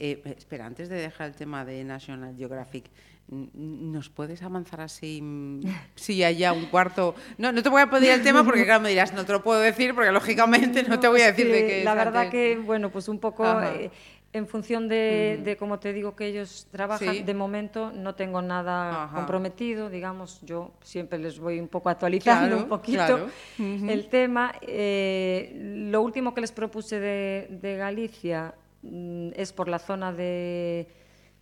eh, 0.00 0.22
espera, 0.36 0.66
antes 0.66 0.88
de 0.88 0.96
dejar 0.96 1.28
el 1.28 1.34
tema 1.34 1.64
de 1.64 1.82
National 1.84 2.34
Geographic, 2.36 2.84
¿nos 3.30 4.08
puedes 4.08 4.42
avanzar 4.42 4.80
así 4.80 5.20
mm, 5.20 5.60
si 5.96 6.22
hay 6.22 6.36
ya 6.38 6.52
un 6.52 6.66
cuarto? 6.66 7.14
No, 7.36 7.52
no 7.52 7.62
te 7.62 7.68
voy 7.68 7.82
a 7.82 7.90
pedir 7.90 8.10
el 8.10 8.22
tema 8.22 8.42
porque, 8.44 8.64
claro, 8.64 8.80
me 8.82 8.88
dirás, 8.88 9.12
no 9.12 9.24
te 9.26 9.32
lo 9.32 9.42
puedo 9.42 9.60
decir 9.60 9.94
porque, 9.94 10.10
lógicamente, 10.12 10.82
no, 10.84 10.98
te 10.98 11.08
voy 11.08 11.20
a 11.20 11.26
decir 11.26 11.46
de 11.46 11.60
que 11.60 11.66
qué 11.78 11.84
La 11.84 11.94
verdad 11.94 12.22
antes. 12.22 12.30
que, 12.32 12.56
bueno, 12.56 12.90
pues 12.90 13.08
un 13.08 13.18
poco 13.18 13.44
eh, 13.62 13.90
En 14.30 14.46
función 14.46 14.88
de, 14.88 15.40
de, 15.42 15.56
como 15.56 15.78
te 15.78 15.92
digo, 15.94 16.14
que 16.14 16.26
ellos 16.26 16.66
trabajan, 16.70 17.14
Sí. 17.14 17.22
de 17.22 17.32
momento 17.32 17.90
no 17.92 18.14
tengo 18.14 18.42
nada 18.42 19.04
Ajá. 19.04 19.16
comprometido, 19.16 19.88
digamos, 19.88 20.40
yo 20.42 20.72
siempre 20.82 21.18
les 21.18 21.38
voy 21.38 21.58
un 21.58 21.68
poco 21.68 21.88
actualizando 21.88 22.48
Claro, 22.48 22.62
un 22.64 22.68
poquito 22.68 22.96
claro. 22.98 23.26
el 23.58 24.08
tema. 24.10 24.52
Eh, 24.60 25.52
lo 25.90 26.02
último 26.02 26.34
que 26.34 26.42
les 26.42 26.52
propuse 26.52 27.00
de, 27.00 27.46
de 27.62 27.76
Galicia 27.78 28.54
mm, 28.82 29.30
es 29.34 29.54
por 29.54 29.66
la 29.66 29.78
zona 29.78 30.12
de, 30.12 30.86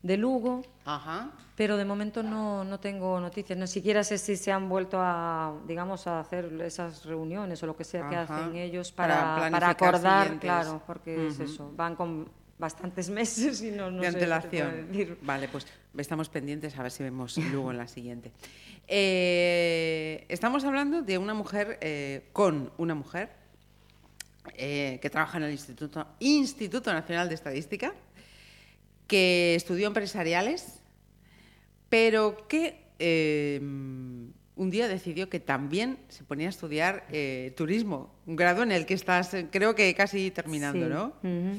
de 0.03 0.17
Lugo, 0.17 0.63
Ajá. 0.85 1.33
pero 1.57 1.77
de 1.77 1.85
momento 1.85 2.23
no, 2.23 2.63
no 2.63 2.79
tengo 2.79 3.19
noticias, 3.19 3.59
ni 3.59 3.67
siquiera 3.67 4.05
sé 4.05 4.17
si 4.17 4.37
se 4.37 4.53
han 4.53 4.69
vuelto 4.69 4.99
a, 5.01 5.55
digamos, 5.67 6.07
a 6.07 6.21
hacer 6.21 6.53
esas 6.63 7.05
reuniones 7.05 7.61
o 7.65 7.67
lo 7.67 7.75
que 7.77 7.83
sea 7.83 8.09
que 8.09 8.15
hacen 8.15 8.55
ellos 8.55 8.93
Para 8.93 9.49
para, 9.51 9.71
acordar, 9.71 10.23
siguientes. 10.23 10.49
claro, 10.49 10.81
porque 10.87 11.27
es 11.27 11.41
eso, 11.41 11.73
van 11.75 11.97
con 11.97 12.29
bastantes 12.59 13.11
meses 13.21 13.63
y 13.63 13.71
no, 13.71 13.91
no 13.91 14.03
de 14.03 14.11
sé 14.11 14.17
antelación. 14.17 14.89
decir. 14.93 15.19
Vale, 15.23 15.49
pues 15.49 15.67
estamos 15.99 16.29
pendientes 16.29 16.77
a 16.79 16.83
ver 16.83 16.91
si 16.93 17.03
vemos 17.03 17.37
luego 17.39 17.71
en 17.71 17.79
la 17.79 17.89
siguiente. 17.89 18.33
Eh, 18.89 20.25
estamos 20.29 20.65
hablando 20.65 21.03
de 21.03 21.19
una 21.19 21.35
mujer 21.35 21.79
eh, 21.81 22.29
con 22.33 22.71
una 22.79 22.95
mujer 22.95 23.31
eh, 24.55 24.99
que 25.03 25.11
trabaja 25.11 25.39
en 25.39 25.45
el 25.45 25.53
Instituto, 25.53 26.07
Instituto 26.21 26.93
Nacional 26.93 27.29
de 27.29 27.35
Estadística, 27.35 27.93
que 29.09 29.55
estudió 29.55 29.87
empresariales, 29.89 30.81
pero 31.89 32.47
que 32.49 32.85
un 34.57 34.71
día 34.71 34.89
decidió 34.89 35.29
que 35.29 35.39
también 35.39 35.99
se 36.09 36.25
ponía 36.25 36.47
a 36.47 36.51
estudiar 36.51 37.07
turismo, 37.57 38.15
un 38.27 38.37
grado 38.37 38.63
en 38.63 38.73
el 38.73 38.87
que 38.87 38.95
estás, 38.95 39.37
creo 39.51 39.75
que 39.75 39.95
casi 39.95 40.31
terminando, 40.31 40.87
Sí, 40.87 40.93
¿no? 40.93 41.07
ujú. 41.23 41.59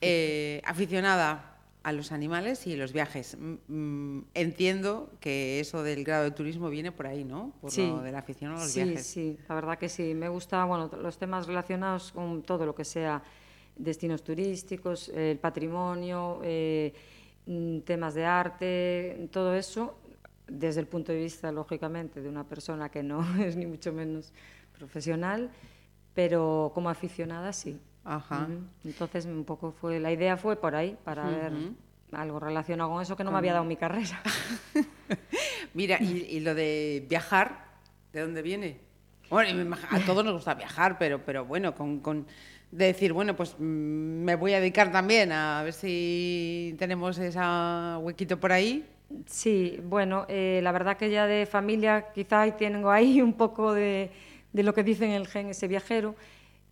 Eh, 0.00 0.60
aficionada 0.64 1.52
a 1.82 1.92
los 1.92 2.10
animales 2.10 2.66
y 2.66 2.74
los 2.74 2.92
viajes. 2.92 3.36
Mm, 3.68 4.20
entiendo 4.34 5.10
que 5.20 5.60
eso 5.60 5.82
del 5.84 6.02
grado 6.02 6.24
de 6.24 6.32
turismo 6.32 6.68
viene 6.68 6.90
por 6.90 7.06
ahí, 7.06 7.22
¿no? 7.22 7.52
Por 7.60 7.70
Sí. 7.70 7.86
lo 7.86 8.00
de 8.02 8.10
la 8.10 8.18
afición 8.18 8.50
a 8.52 8.54
los 8.54 8.70
sí, 8.70 8.82
viajes. 8.82 9.06
Sí, 9.06 9.38
la 9.48 9.54
verdad 9.54 9.78
que 9.78 9.88
sí. 9.88 10.12
Me 10.14 10.28
gusta, 10.28 10.64
bueno, 10.64 10.90
los 11.00 11.16
temas 11.16 11.46
relacionados 11.46 12.10
con 12.10 12.42
todo 12.42 12.66
lo 12.66 12.74
que 12.74 12.84
sea 12.84 13.22
destinos 13.76 14.24
turísticos, 14.24 15.10
el 15.10 15.38
patrimonio, 15.38 16.40
eh, 16.42 16.92
mm, 17.46 17.80
temas 17.80 18.14
de 18.14 18.24
arte, 18.24 19.28
todo 19.30 19.54
eso, 19.54 19.96
desde 20.48 20.80
el 20.80 20.86
punto 20.88 21.12
de 21.12 21.18
vista, 21.18 21.52
lógicamente, 21.52 22.20
de 22.20 22.28
una 22.28 22.42
persona 22.44 22.88
que 22.88 23.02
no 23.04 23.20
es 23.44 23.54
ni 23.54 23.66
mucho 23.66 23.92
menos 23.92 24.32
profesional, 24.76 25.50
pero 26.14 26.72
como 26.74 26.88
aficionada 26.90 27.52
sí. 27.52 27.78
Ajá. 28.06 28.46
Entonces, 28.84 29.26
un 29.26 29.44
poco 29.44 29.72
fue, 29.72 29.98
la 29.98 30.12
idea 30.12 30.36
fue 30.36 30.56
por 30.56 30.76
ahí, 30.76 30.96
para 31.04 31.28
ver 31.28 31.52
algo 32.12 32.38
relacionado 32.38 32.90
con 32.90 33.02
eso 33.02 33.16
que 33.16 33.24
no 33.24 33.32
me 33.32 33.38
había 33.38 33.52
dado 33.52 33.64
mi 33.64 33.76
carrera. 33.76 34.22
Mira, 35.74 35.98
y, 36.00 36.26
y 36.30 36.40
lo 36.40 36.54
de 36.54 37.04
viajar, 37.08 37.64
¿de 38.12 38.20
dónde 38.20 38.42
viene? 38.42 38.78
Bueno, 39.28 39.76
a 39.90 40.00
todos 40.00 40.24
nos 40.24 40.34
gusta 40.34 40.54
viajar, 40.54 40.98
pero, 40.98 41.20
pero 41.24 41.44
bueno, 41.44 41.74
con, 41.74 41.98
con 41.98 42.26
de 42.70 42.86
decir, 42.86 43.12
bueno, 43.12 43.34
pues 43.34 43.56
mm, 43.58 43.62
me 43.62 44.36
voy 44.36 44.52
a 44.52 44.60
dedicar 44.60 44.92
también 44.92 45.32
a 45.32 45.62
ver 45.62 45.72
si 45.72 46.74
tenemos 46.78 47.18
ese 47.18 47.40
huequito 47.98 48.38
por 48.38 48.52
ahí. 48.52 48.88
Sí, 49.26 49.80
bueno, 49.84 50.26
eh, 50.28 50.60
la 50.62 50.72
verdad 50.72 50.96
que 50.96 51.10
ya 51.10 51.26
de 51.26 51.46
familia 51.46 52.12
quizá 52.12 52.42
ahí 52.42 52.52
tengo 52.52 52.90
ahí 52.90 53.20
un 53.20 53.32
poco 53.34 53.72
de, 53.72 54.10
de 54.52 54.62
lo 54.62 54.74
que 54.74 54.82
dicen 54.82 55.10
el 55.10 55.26
gen 55.26 55.48
ese 55.48 55.68
viajero. 55.68 56.14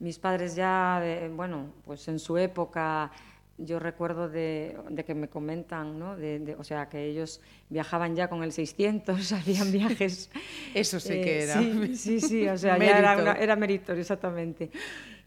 Mis 0.00 0.18
padres 0.18 0.54
ya, 0.56 1.00
de- 1.00 1.28
bueno, 1.28 1.72
pues 1.84 2.06
en 2.08 2.18
su 2.18 2.36
época 2.36 3.10
yo 3.56 3.78
recuerdo 3.78 4.28
de, 4.28 4.76
de 4.90 5.04
que 5.04 5.14
me 5.14 5.28
comentan, 5.28 5.96
¿no? 5.98 6.16
De, 6.16 6.56
o 6.58 6.64
sea, 6.64 6.88
que 6.88 7.04
ellos 7.04 7.40
viajaban 7.70 8.16
ya 8.16 8.28
con 8.28 8.42
el 8.42 8.52
600, 8.52 9.32
hacían 9.32 9.70
viajes. 9.70 10.30
Eso 10.74 10.98
sí 10.98 11.20
que 11.20 11.42
era 11.44 11.60
Sí, 11.60 11.96
sí, 11.96 12.20
sí, 12.20 12.46
o 12.48 12.58
sea, 12.58 12.76
ya 12.78 12.98
era, 12.98 13.16
una- 13.16 13.32
era 13.34 13.56
meritorio, 13.56 14.00
exactamente. 14.00 14.70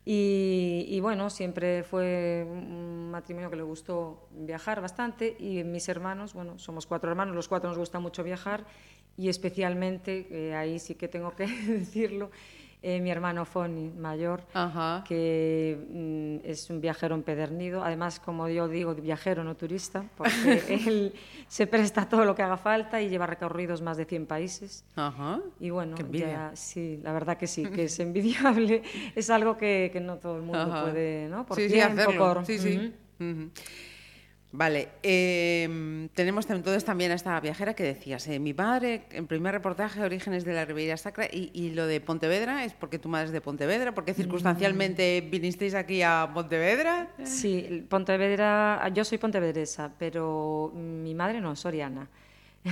Y, 0.06 0.86
y 0.88 1.00
bueno, 1.02 1.30
siempre 1.30 1.84
fue 1.84 2.46
un 2.50 3.12
matrimonio 3.12 3.50
que 3.50 3.58
le 3.58 3.64
gustó 3.64 4.28
viajar 4.32 4.80
bastante 4.82 5.36
y 5.40 5.64
mis 5.66 5.90
hermanos, 5.90 6.34
bueno, 6.34 6.58
somos 6.60 6.86
cuatro 6.86 7.10
hermanos, 7.10 7.36
los 7.36 7.48
cuatro 7.50 7.70
nos 7.70 7.78
gusta 7.78 8.00
mucho 8.00 8.24
viajar 8.24 8.66
y 9.18 9.28
especialmente, 9.30 10.28
eh, 10.32 10.56
ahí 10.56 10.80
sí 10.80 10.96
que 10.96 11.08
tengo 11.10 11.32
que 11.36 11.48
decirlo, 11.68 12.32
eh, 12.84 13.00
mi 13.02 13.10
hermano 13.10 13.44
Foni, 13.46 13.90
mayor, 13.90 14.44
Ajá. 14.54 15.04
que 15.08 15.78
mm, 15.90 16.48
es 16.48 16.70
un 16.70 16.80
viajero 16.80 17.16
empedernido, 17.16 17.84
además, 17.84 18.20
como 18.20 18.48
yo 18.50 18.68
digo, 18.68 18.94
viajero, 18.96 19.44
no 19.44 19.56
turista, 19.56 20.06
porque 20.16 20.28
él 20.88 21.14
se 21.48 21.66
presta 21.68 22.08
todo 22.08 22.24
lo 22.24 22.36
que 22.36 22.44
haga 22.44 22.58
falta 22.58 23.02
y 23.02 23.10
lleva 23.10 23.26
recorridos 23.26 23.82
más 23.82 23.98
de 23.98 24.06
100 24.06 24.26
países. 24.28 24.86
Ajá. 24.96 25.40
Y 25.60 25.70
bueno, 25.72 25.96
ya, 26.12 26.52
sí, 26.56 27.00
la 27.04 27.14
verdad 27.14 27.38
que 27.38 27.48
sí, 27.48 27.66
que 27.66 27.86
es 27.86 28.00
envidiable. 28.00 28.84
es 29.16 29.30
algo 29.30 29.58
que, 29.58 29.90
que 29.92 30.00
no 30.00 30.18
todo 30.18 30.38
el 30.38 30.44
mundo 30.44 30.60
Ajá. 30.62 30.84
puede, 30.84 31.28
¿no? 31.30 31.46
Por 31.46 31.58
sí, 31.58 31.64
sí, 31.68 31.74
tiempo, 31.74 32.02
hacerlo. 32.02 32.34
por- 32.36 32.46
Sí, 32.46 32.60
sí. 32.60 32.94
Ujú. 33.20 33.32
Ujú. 33.32 33.50
Vale, 34.54 34.88
eh, 35.04 36.08
tenemos 36.16 36.50
entonces 36.50 36.86
también 36.86 37.12
a 37.12 37.16
esta 37.16 37.38
viajera 37.42 37.74
que 37.74 37.84
decías, 37.84 38.26
eh, 38.28 38.40
mi 38.40 38.54
padre, 38.54 39.04
en 39.12 39.28
primer 39.28 39.54
reportaje, 39.54 40.02
Orígenes 40.02 40.46
de 40.46 40.54
la 40.54 40.64
Ribeira 40.64 40.96
Sacra, 40.96 41.26
y, 41.26 41.52
y 41.54 41.72
lo 41.72 41.86
de 41.86 42.00
Pontevedra, 42.00 42.64
¿es 42.64 42.74
porque 42.74 42.98
tu 42.98 43.10
madre 43.10 43.26
es 43.26 43.32
de 43.34 43.42
Pontevedra? 43.42 43.94
¿Porque 43.94 44.14
circunstancialmente 44.14 45.22
vinisteis 45.30 45.74
aquí 45.76 46.02
a 46.02 46.30
Pontevedra? 46.34 47.10
Sí, 47.26 47.86
Pontevedra, 47.90 48.90
yo 48.94 49.04
soy 49.04 49.18
pontevedresa, 49.18 49.92
pero 50.00 50.72
mi 50.74 51.14
madre 51.14 51.42
no, 51.42 51.56
soriana. 51.56 52.08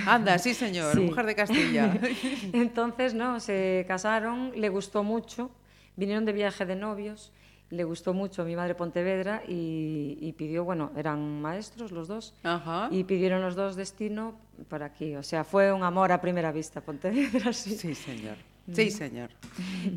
Anda, 0.07 0.37
sí 0.39 0.53
señor, 0.53 0.93
Sí. 0.95 1.01
mujer 1.01 1.25
de 1.25 1.35
Castilla. 1.35 1.93
Entonces, 2.53 3.13
no, 3.13 3.39
se 3.41 3.83
casaron, 3.87 4.51
le 4.55 4.69
gustó 4.69 5.03
mucho, 5.03 5.51
vinieron 5.97 6.25
de 6.25 6.31
viaje 6.33 6.65
de 6.65 6.75
novios, 6.75 7.31
le 7.69 7.83
gustó 7.83 8.13
mucho 8.13 8.43
a 8.43 8.45
mi 8.45 8.55
madre 8.55 8.75
Pontevedra 8.75 9.43
y, 9.47 10.17
y 10.21 10.33
pidió, 10.33 10.63
bueno, 10.63 10.91
eran 10.95 11.41
maestros 11.41 11.91
los 11.91 12.07
dos, 12.07 12.33
Ajá. 12.43 12.89
y 12.91 13.03
pidieron 13.05 13.41
los 13.41 13.55
dos 13.55 13.75
destino 13.75 14.37
por 14.69 14.83
aquí. 14.83 15.15
O 15.15 15.23
sea, 15.23 15.43
fue 15.43 15.73
un 15.73 15.83
amor 15.83 16.11
a 16.11 16.21
primera 16.21 16.51
vista, 16.51 16.81
Pontevedra, 16.81 17.53
sí. 17.53 17.75
Sí, 17.75 17.95
señor. 17.95 18.37
Sí, 18.73 18.89
señor. 18.89 19.29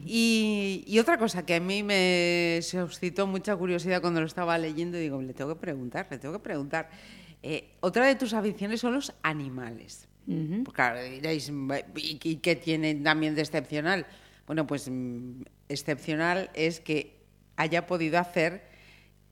Y, 0.05 0.85
y 0.87 0.99
otra 0.99 1.17
cosa 1.17 1.45
que 1.47 1.55
a 1.55 1.61
mí 1.61 1.83
me 1.83 2.61
suscitó 2.63 3.27
mucha 3.27 3.57
curiosidad 3.57 4.01
cuando 4.03 4.21
lo 4.21 4.27
estaba 4.27 4.59
leyendo, 4.59 4.99
digo, 4.99 5.23
le 5.23 5.33
tengo 5.33 5.55
que 5.55 5.61
preguntar, 5.61 6.07
le 6.11 6.19
tengo 6.19 6.35
que 6.35 6.41
preguntar. 6.41 6.91
Eh, 7.43 7.71
otra 7.81 8.07
de 8.07 8.15
tus 8.17 8.35
aficiones 8.35 8.81
son 8.81 8.95
los 8.95 9.15
animales. 9.23 10.07
Pues 10.27 10.75
claro, 10.75 11.03
diréis, 11.03 11.51
¿y 11.97 12.19
y 12.23 12.37
qué 12.37 12.55
tienen 12.57 13.03
también 13.03 13.35
de 13.35 13.41
excepcional? 13.41 14.05
Bueno, 14.47 14.67
pues 14.67 14.91
mm, 14.91 15.41
excepcional 15.71 16.51
es 16.53 16.81
que 16.81 17.18
haya 17.59 17.87
podido 17.87 18.19
hacer 18.19 18.63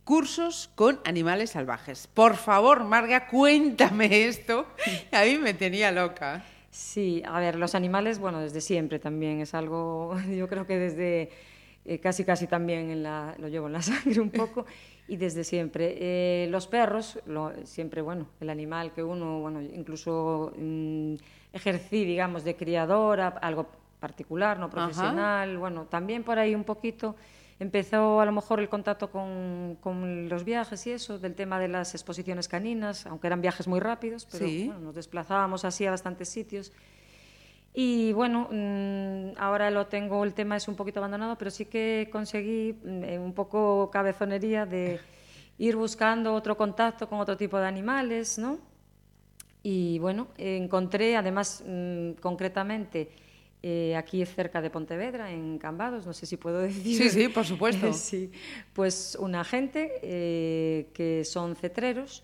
cursos 0.04 0.70
con 0.74 1.00
animales 1.04 1.50
salvajes. 1.50 2.06
Por 2.06 2.36
favor, 2.36 2.84
Marga, 2.84 3.28
cuéntame 3.28 4.26
esto. 4.26 4.66
A 5.12 5.24
mí 5.24 5.38
me 5.38 5.54
tenía 5.54 5.90
loca. 5.90 6.44
Sí, 6.70 7.22
a 7.26 7.40
ver, 7.40 7.56
los 7.56 7.74
animales, 7.74 8.18
bueno, 8.18 8.40
desde 8.40 8.60
siempre 8.60 8.98
también 8.98 9.40
es 9.40 9.54
algo, 9.54 10.14
yo 10.36 10.48
creo 10.48 10.66
que 10.66 10.76
desde 10.76 11.30
eh, 11.84 12.00
casi 12.00 12.24
casi 12.24 12.46
también 12.46 12.90
en 12.90 13.02
la- 13.02 13.34
lo 13.38 13.48
llevo 13.48 13.68
en 13.68 13.72
la 13.74 13.82
sangre 13.82 14.20
un 14.20 14.30
poco 14.30 14.66
y 15.08 15.16
desde 15.16 15.44
siempre. 15.44 15.96
Eh, 15.98 16.48
los 16.50 16.66
perros, 16.66 17.18
lo- 17.26 17.52
siempre, 17.64 18.02
bueno, 18.02 18.26
el 18.40 18.50
animal 18.50 18.92
que 18.92 19.02
uno, 19.02 19.38
bueno, 19.40 19.62
incluso 19.62 20.52
mm, 20.58 21.14
ejercí, 21.52 22.04
digamos, 22.04 22.44
de 22.44 22.56
criadora, 22.56 23.28
algo 23.40 23.68
particular, 24.00 24.58
no 24.58 24.68
profesional, 24.68 25.56
bueno, 25.58 25.84
también 25.84 26.22
por 26.24 26.38
ahí 26.38 26.54
un 26.54 26.64
poquito 26.64 27.16
empezó 27.58 28.20
a 28.20 28.26
lo 28.26 28.32
mejor 28.32 28.60
el 28.60 28.68
contacto 28.68 29.10
con, 29.10 29.78
con 29.80 30.28
los 30.28 30.44
viajes 30.44 30.86
y 30.86 30.92
eso, 30.92 31.18
del 31.18 31.34
tema 31.34 31.58
de 31.58 31.68
las 31.68 31.94
exposiciones 31.94 32.48
caninas, 32.48 33.06
aunque 33.06 33.26
eran 33.28 33.40
viajes 33.40 33.66
muy 33.66 33.80
rápidos, 33.80 34.26
pero 34.30 34.46
Sí. 34.46 34.66
bueno, 34.66 34.80
nos 34.80 34.94
desplazábamos 34.94 35.64
así 35.64 35.86
a 35.86 35.90
bastantes 35.90 36.28
sitios. 36.28 36.72
Y 37.78 38.12
bueno, 38.14 38.48
mm, 38.50 39.38
ahora 39.38 39.70
lo 39.70 39.86
tengo, 39.86 40.24
el 40.24 40.32
tema 40.32 40.56
es 40.56 40.66
un 40.68 40.76
poquito 40.76 41.00
abandonado, 41.00 41.36
pero 41.36 41.50
sí 41.50 41.66
que 41.66 42.08
conseguí 42.10 42.72
mm, 42.82 43.04
eh, 43.04 43.18
un 43.18 43.32
poco 43.34 43.90
cabezonería 43.90 44.64
de 44.66 44.98
ir 45.58 45.76
buscando 45.76 46.34
otro 46.34 46.56
contacto 46.56 47.08
con 47.08 47.20
otro 47.20 47.36
tipo 47.36 47.58
de 47.58 47.66
animales, 47.66 48.38
¿no? 48.38 48.58
Y 49.62 49.98
bueno, 49.98 50.28
encontré 50.38 51.16
además 51.16 51.62
mm, 51.66 52.12
concretamente 52.20 53.10
eh, 53.62 53.96
aquí 53.96 54.24
cerca 54.26 54.60
de 54.60 54.70
Pontevedra, 54.70 55.32
en 55.32 55.58
Cambados, 55.58 56.06
no 56.06 56.12
sé 56.12 56.26
si 56.26 56.36
puedo 56.36 56.60
decir. 56.62 56.96
Sí, 56.96 57.10
sí, 57.10 57.28
por 57.28 57.44
supuesto. 57.44 57.92
sí, 57.94 58.30
pues 58.72 59.16
una 59.20 59.44
gente 59.44 59.92
eh, 60.02 60.88
que 60.92 61.24
son 61.24 61.56
cetreros 61.56 62.22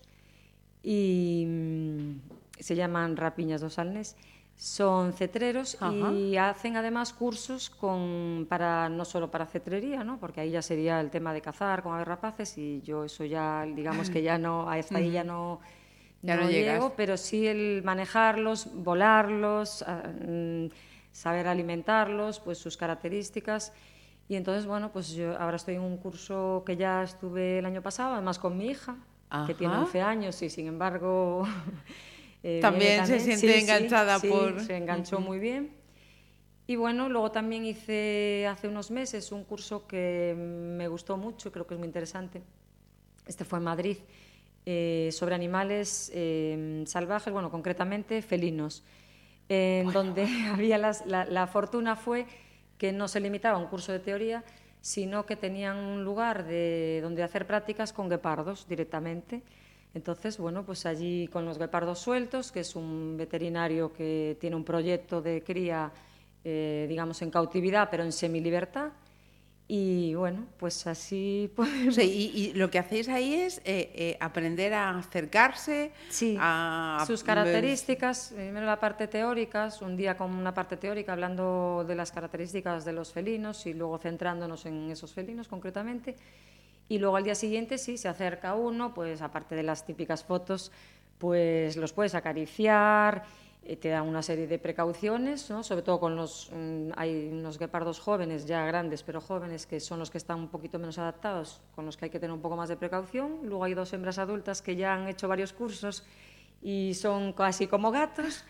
y 0.83 1.45
mm, 1.47 2.11
se 2.59 2.75
llaman 2.75 3.17
Rapiñas 3.17 3.61
dos 3.61 3.79
Alnes. 3.79 4.15
Son 4.55 5.13
cetreros 5.13 5.77
Ajá. 5.81 6.11
y 6.13 6.37
hacen 6.37 6.77
además 6.77 7.11
cursos 7.11 7.71
con, 7.71 8.45
para, 8.47 8.87
no 8.87 9.03
solo 9.03 9.31
para 9.31 9.47
cetrería, 9.47 10.03
¿no? 10.03 10.19
porque 10.19 10.41
ahí 10.41 10.51
ya 10.51 10.61
sería 10.61 11.01
el 11.01 11.09
tema 11.09 11.33
de 11.33 11.41
cazar 11.41 11.81
con 11.81 11.95
aves 11.95 12.07
rapaces 12.07 12.57
y 12.59 12.81
yo 12.81 13.03
eso 13.03 13.25
ya, 13.25 13.65
digamos 13.65 14.11
que 14.11 14.21
ya 14.21 14.37
no, 14.37 14.69
hasta 14.69 14.99
ahí 14.99 15.09
ya 15.09 15.23
no, 15.23 15.59
Ya 16.21 16.37
no 16.37 16.49
llego, 16.49 16.93
pero 16.95 17.17
sí 17.17 17.47
el 17.47 17.81
manejarlos, 17.83 18.69
volarlos, 18.75 19.81
ah, 19.87 20.03
mm, 20.07 20.67
saber 21.13 21.47
alimentarlos, 21.47 22.41
pues 22.41 22.57
sus 22.57 22.75
características. 22.75 23.71
Y 24.27 24.35
entonces, 24.35 24.65
bueno, 24.65 24.91
pues 24.91 25.11
yo 25.13 25.39
ahora 25.39 25.55
estoy 25.55 25.75
en 25.75 25.81
un 25.81 25.95
curso 25.97 26.63
que 26.65 26.75
ya 26.75 27.03
estuve 27.03 27.59
el 27.59 27.65
año 27.65 27.81
pasado, 27.81 28.15
además 28.15 28.37
con 28.39 28.57
mi 28.57 28.67
hija, 28.67 28.97
que 29.47 29.53
tiene 29.53 29.73
Ajá. 29.75 29.85
11 29.85 30.01
años 30.01 30.41
y 30.41 30.49
sin 30.49 30.67
embargo... 30.67 31.47
eh, 32.43 32.59
También 32.61 33.05
viene 33.05 33.07
se 33.07 33.19
siente 33.37 33.59
enganchada 33.59 34.19
sí, 34.19 34.27
por- 34.27 34.59
Se 34.59 34.75
enganchó 34.75 35.21
muy 35.21 35.39
bien. 35.39 35.71
Y 36.65 36.77
bueno, 36.77 37.09
luego 37.09 37.31
también 37.31 37.65
hice 37.65 38.47
hace 38.49 38.67
unos 38.67 38.89
meses 38.89 39.31
un 39.31 39.43
curso 39.43 39.85
que 39.85 40.33
me 40.37 40.87
gustó 40.87 41.17
mucho, 41.17 41.51
creo 41.51 41.67
que 41.67 41.73
es 41.73 41.79
muy 41.79 41.87
interesante. 41.87 42.41
Este 43.27 43.43
fue 43.43 43.59
en 43.59 43.65
Madrid, 43.65 43.97
eh, 44.65 45.09
sobre 45.11 45.35
animales 45.35 46.09
eh, 46.13 46.83
salvajes, 46.85 47.33
bueno, 47.33 47.51
concretamente 47.51 48.21
felinos, 48.21 48.83
en 49.81 49.91
donde 49.91 50.25
había 50.53 50.77
las- 50.77 51.05
la, 51.05 51.25
la 51.25 51.47
fortuna 51.47 51.95
fue 51.95 52.25
que 52.77 52.91
no 52.91 53.07
se 53.07 53.19
limitaba 53.19 53.57
a 53.57 53.61
un 53.61 53.67
curso 53.67 53.91
de 53.91 53.99
teoría, 53.99 54.43
sino 54.81 55.25
que 55.25 55.35
tenían 55.35 55.77
un 55.77 56.03
lugar 56.03 56.45
de, 56.45 56.99
donde 57.01 57.23
hacer 57.23 57.47
prácticas 57.47 57.93
con 57.93 58.09
guepardos 58.09 58.67
directamente. 58.67 59.41
Entonces, 59.93 60.37
bueno, 60.37 60.63
pues 60.65 60.85
allí 60.85 61.27
con 61.27 61.45
los 61.45 61.57
guepardos 61.57 61.99
sueltos, 61.99 62.51
que 62.51 62.61
es 62.61 62.75
un 62.75 63.15
veterinario 63.17 63.93
que 63.93 64.37
tiene 64.41 64.55
un 64.55 64.63
proyecto 64.65 65.21
de 65.21 65.43
cría, 65.43 65.91
eh, 66.43 66.85
digamos, 66.89 67.21
en 67.21 67.29
cautividad, 67.31 67.89
pero 67.91 68.03
en 68.03 68.11
semilibertad. 68.11 68.89
Y 69.67 70.13
bueno, 70.15 70.45
pues 70.57 70.85
así 70.87 71.49
O 71.87 71.91
sea, 71.91 72.03
y, 72.03 72.31
y 72.35 72.53
lo 72.53 72.69
que 72.69 72.79
hacéis 72.79 73.07
ahí 73.07 73.33
es 73.33 73.59
eh, 73.59 73.91
eh, 73.95 74.17
aprender 74.19 74.73
a 74.73 74.97
acercarse 74.97 75.91
Sí, 76.09 76.37
a 76.39 77.03
sus 77.07 77.23
características, 77.23 78.33
primero 78.35 78.65
la 78.65 78.79
parte 78.79 79.07
teórica, 79.07 79.69
un 79.81 79.95
día 79.95 80.17
con 80.17 80.33
una 80.35 80.53
parte 80.53 80.75
teórica 80.77 81.13
hablando 81.13 81.85
de 81.87 81.95
las 81.95 82.11
características 82.11 82.83
de 82.83 82.93
los 82.93 83.13
felinos 83.13 83.65
y 83.65 83.73
luego 83.73 83.97
centrándonos 83.97 84.65
en 84.65 84.91
esos 84.91 85.13
felinos 85.13 85.47
concretamente. 85.47 86.17
Y 86.89 86.99
luego 86.99 87.15
al 87.15 87.23
día 87.23 87.35
siguiente 87.35 87.77
sí, 87.77 87.97
se 87.97 88.09
acerca 88.09 88.55
uno, 88.55 88.93
pues 88.93 89.21
aparte 89.21 89.55
de 89.55 89.63
las 89.63 89.85
típicas 89.85 90.25
fotos, 90.25 90.71
pues 91.17 91.77
los 91.77 91.93
puedes 91.93 92.15
acariciar, 92.15 93.23
te 93.79 93.89
dan 93.89 94.07
una 94.07 94.21
serie 94.21 94.47
de 94.47 94.59
precauciones, 94.59 95.49
¿no? 95.49 95.63
sobre 95.63 95.81
todo 95.81 95.99
con 95.99 96.15
los, 96.15 96.49
mm, 96.51 96.91
hay 96.97 97.29
unos 97.31 97.57
guepardos 97.57 97.99
jóvenes, 97.99 98.45
ya 98.45 98.65
grandes, 98.65 99.03
pero 99.03 99.21
jóvenes, 99.21 99.65
que 99.65 99.79
son 99.79 99.99
los 99.99 100.11
que 100.11 100.17
están 100.17 100.39
un 100.39 100.49
poquito 100.49 100.79
menos 100.79 100.97
adaptados, 100.97 101.61
con 101.75 101.85
los 101.85 101.95
que 101.95 102.05
hay 102.05 102.11
que 102.11 102.19
tener 102.19 102.33
un 102.33 102.41
poco 102.41 102.57
más 102.57 102.69
de 102.69 102.75
precaución. 102.75 103.39
Luego 103.43 103.63
hay 103.63 103.73
dos 103.73 103.93
hembras 103.93 104.17
adultas 104.17 104.61
que 104.61 104.75
ya 104.75 104.93
han 104.93 105.07
hecho 105.07 105.27
varios 105.27 105.53
cursos 105.53 106.03
y 106.61 106.93
son 106.93 107.33
casi 107.33 107.67
como 107.67 107.91
gatos. 107.91 108.43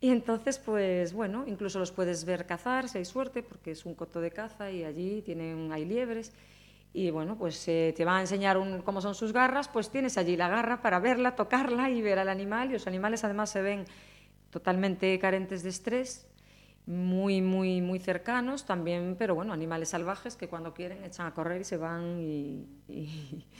Y 0.00 0.10
entonces, 0.10 0.58
pues 0.58 1.12
bueno, 1.12 1.44
incluso 1.46 1.78
los 1.78 1.90
puedes 1.90 2.24
ver 2.24 2.46
cazar, 2.46 2.88
si 2.88 2.98
hay 2.98 3.04
suerte, 3.04 3.42
porque 3.42 3.70
es 3.70 3.86
un 3.86 3.94
coto 3.94 4.20
de 4.20 4.30
caza 4.30 4.70
y 4.70 4.84
allí 4.84 5.22
tienen, 5.22 5.72
hay 5.72 5.84
liebres. 5.84 6.32
Y 6.92 7.10
bueno, 7.10 7.36
pues 7.36 7.66
eh, 7.68 7.92
te 7.96 8.04
van 8.04 8.16
a 8.16 8.20
enseñar 8.22 8.58
cómo 8.84 9.00
son 9.00 9.14
sus 9.14 9.32
garras, 9.32 9.68
pues 9.68 9.90
tienes 9.90 10.16
allí 10.16 10.36
la 10.36 10.48
garra 10.48 10.80
para 10.80 10.98
verla, 10.98 11.34
tocarla 11.34 11.90
y 11.90 12.00
ver 12.00 12.18
al 12.18 12.28
animal. 12.28 12.70
Y 12.70 12.72
los 12.74 12.86
animales 12.86 13.24
además 13.24 13.50
se 13.50 13.62
ven 13.62 13.84
totalmente 14.56 15.18
carentes 15.18 15.62
de 15.62 15.68
estrés, 15.68 16.26
muy, 16.86 17.42
muy, 17.42 17.82
muy 17.82 17.98
cercanos 17.98 18.64
también, 18.64 19.16
pero 19.18 19.34
bueno, 19.34 19.52
animales 19.52 19.90
salvajes 19.90 20.34
que 20.36 20.48
cuando 20.48 20.72
quieren 20.72 21.04
echan 21.04 21.26
a 21.26 21.34
correr 21.34 21.60
y 21.60 21.64
se 21.64 21.76
van 21.76 22.18
y- 22.20 22.66
y, 22.88 23.44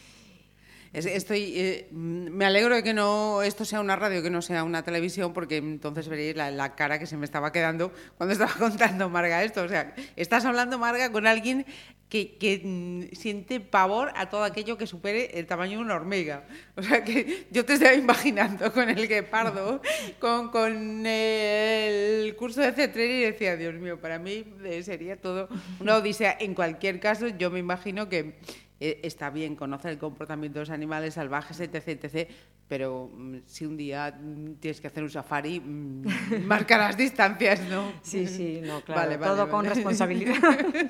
Es- 0.93 1.05
Estoy, 1.05 1.53
eh, 1.57 1.89
me 1.93 2.47
alegro 2.47 2.75
de 2.75 2.83
que 2.83 2.95
no 2.95 3.43
esto 3.43 3.65
sea 3.67 3.81
una 3.81 3.97
radio, 3.97 4.23
que 4.23 4.31
no 4.31 4.41
sea 4.41 4.65
una 4.65 4.83
televisión, 4.83 5.35
porque 5.35 5.59
entonces 5.59 6.09
veréis 6.09 6.35
la, 6.37 6.51
la 6.51 6.75
cara 6.75 6.99
que 6.99 7.07
se 7.07 7.19
me 7.19 7.27
estaba 7.27 7.53
quedando 7.53 7.93
cuando 8.17 8.33
estaba 8.33 8.53
contando 8.59 9.11
Marga 9.11 9.43
esto. 9.45 9.65
O 9.65 9.69
sea, 9.69 9.95
estás 10.15 10.47
hablando, 10.47 10.79
Marga, 10.79 11.13
con 11.13 11.27
alguien 11.27 11.67
que, 12.09 12.61
mm, 12.63 13.15
siente 13.15 13.61
pavor 13.61 14.13
a 14.15 14.31
todo 14.31 14.45
aquello 14.45 14.79
que 14.79 14.87
supere 14.87 15.39
el 15.39 15.47
tamaño 15.47 15.79
de 15.79 15.85
una 15.85 15.95
hormiga. 15.95 16.45
O 16.77 16.83
sea, 16.83 17.03
que 17.03 17.47
yo 17.51 17.65
te 17.65 17.75
estaba 17.75 17.95
imaginando 17.95 18.73
con 18.73 18.89
el 18.89 19.09
guepardo, 19.09 19.81
con, 20.21 20.51
con 20.51 21.07
el 21.07 22.37
curso 22.37 22.61
de 22.61 22.73
cetrería 22.73 23.17
y 23.17 23.33
decía, 23.33 23.57
Dios 23.57 23.75
mío, 23.75 24.01
para 24.01 24.19
mí 24.19 24.45
eh, 24.65 24.83
sería 24.83 25.17
todo 25.17 25.49
una 25.81 25.97
odisea. 25.97 26.37
En 26.39 26.55
cualquier 26.55 27.01
caso, 27.01 27.29
yo 27.29 27.51
me 27.51 27.59
imagino 27.59 28.09
que 28.09 28.35
eh, 28.81 29.01
está 29.03 29.31
bien 29.31 29.57
conocer 29.57 29.91
el 29.93 29.99
comportamiento 29.99 30.59
de 30.59 30.63
los 30.63 30.71
animales 30.71 31.15
salvajes, 31.15 31.61
etc., 31.61 31.89
etc., 32.05 32.31
pero 32.69 33.09
mm, 33.15 33.37
si 33.47 33.65
un 33.65 33.77
día 33.77 34.11
mm, 34.21 34.55
tienes 34.55 34.81
que 34.81 34.89
hacer 34.89 35.03
un 35.05 35.11
safari, 35.11 35.61
mm, 35.61 36.03
marca 36.47 36.77
las 36.77 36.97
distancias, 36.97 37.61
¿no? 37.71 37.93
Sí, 38.03 38.27
sí, 38.27 38.61
no, 38.63 38.81
claro, 38.85 39.03
Vale, 39.03 39.17
vale, 39.17 39.33
todo 39.33 39.49
con 39.49 39.65
responsabilidad. 39.65 40.35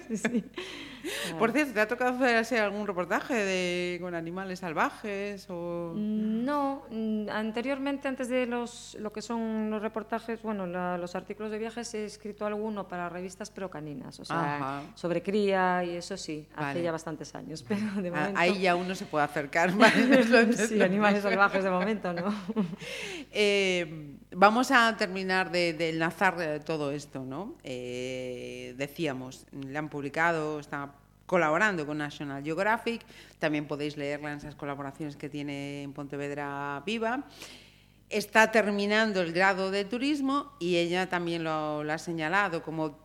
Sí, 0.08 0.16
sí. 0.16 0.44
Por 1.38 1.52
cierto, 1.52 1.74
¿te 1.74 1.80
ha 1.80 1.86
tocado 1.86 2.24
hacer 2.24 2.60
algún 2.60 2.84
reportaje 2.86 3.34
de, 3.34 3.98
con 4.00 4.14
animales 4.14 4.58
salvajes? 4.60 5.46
O... 5.50 5.92
No, 5.94 6.82
anteriormente, 7.30 8.08
antes 8.08 8.28
de 8.28 8.46
los, 8.46 8.96
lo 8.98 9.12
que 9.12 9.22
son 9.22 9.70
los 9.70 9.82
reportajes, 9.82 10.42
bueno, 10.42 10.66
la- 10.66 10.98
los 10.98 11.14
artículos 11.14 11.52
de 11.52 11.58
viajes, 11.58 11.92
he 11.94 12.04
escrito 12.06 12.46
alguno 12.46 12.88
para 12.88 13.08
revistas 13.08 13.50
pero 13.50 13.70
caninas, 13.70 14.18
o 14.18 14.24
sea, 14.24 14.56
Ajá. 14.56 14.82
sobre 14.94 15.22
cría 15.22 15.84
y 15.84 15.90
eso 15.96 16.16
sí, 16.16 16.48
hace 16.56 16.82
ya 16.82 16.90
bastantes 16.90 17.34
años, 17.34 17.62
pero 17.78 18.02
de 18.02 18.08
Ah, 18.08 18.20
momento... 18.20 18.40
Ahí 18.40 18.60
ya 18.60 18.76
uno 18.76 18.94
se 18.94 19.06
puede 19.06 19.24
acercar. 19.24 19.72
sí, 20.68 20.80
animales 20.82 21.22
salvajes 21.22 21.64
de 21.64 21.70
momento, 21.70 22.12
¿no? 22.12 22.34
Eh, 23.38 24.16
vamos 24.30 24.70
a 24.70 24.96
terminar 24.96 25.50
de, 25.50 25.74
de 25.74 25.90
enlazar 25.90 26.36
eh, 26.40 26.60
todo 26.60 26.90
esto, 26.90 27.22
¿no? 27.24 27.54
Eh, 27.64 28.74
decíamos, 28.78 29.46
le 29.52 29.76
han 29.76 29.90
publicado, 29.90 30.58
está 30.58 30.92
colaborando 31.26 31.86
con 31.86 31.98
National 31.98 32.42
Geographic, 32.42 33.02
también 33.38 33.66
podéis 33.66 33.96
leerla 33.96 34.32
en 34.32 34.38
esas 34.38 34.54
colaboraciones 34.54 35.16
que 35.16 35.28
tiene 35.28 35.82
en 35.82 35.92
Pontevedra 35.92 36.82
Viva. 36.86 37.24
Está 38.08 38.52
terminando 38.52 39.20
el 39.20 39.32
grado 39.32 39.72
de 39.72 39.84
turismo 39.84 40.52
y 40.60 40.76
ella 40.76 41.08
también 41.08 41.42
lo, 41.42 41.82
lo 41.82 41.92
ha 41.92 41.98
señalado 41.98 42.62
como, 42.62 42.98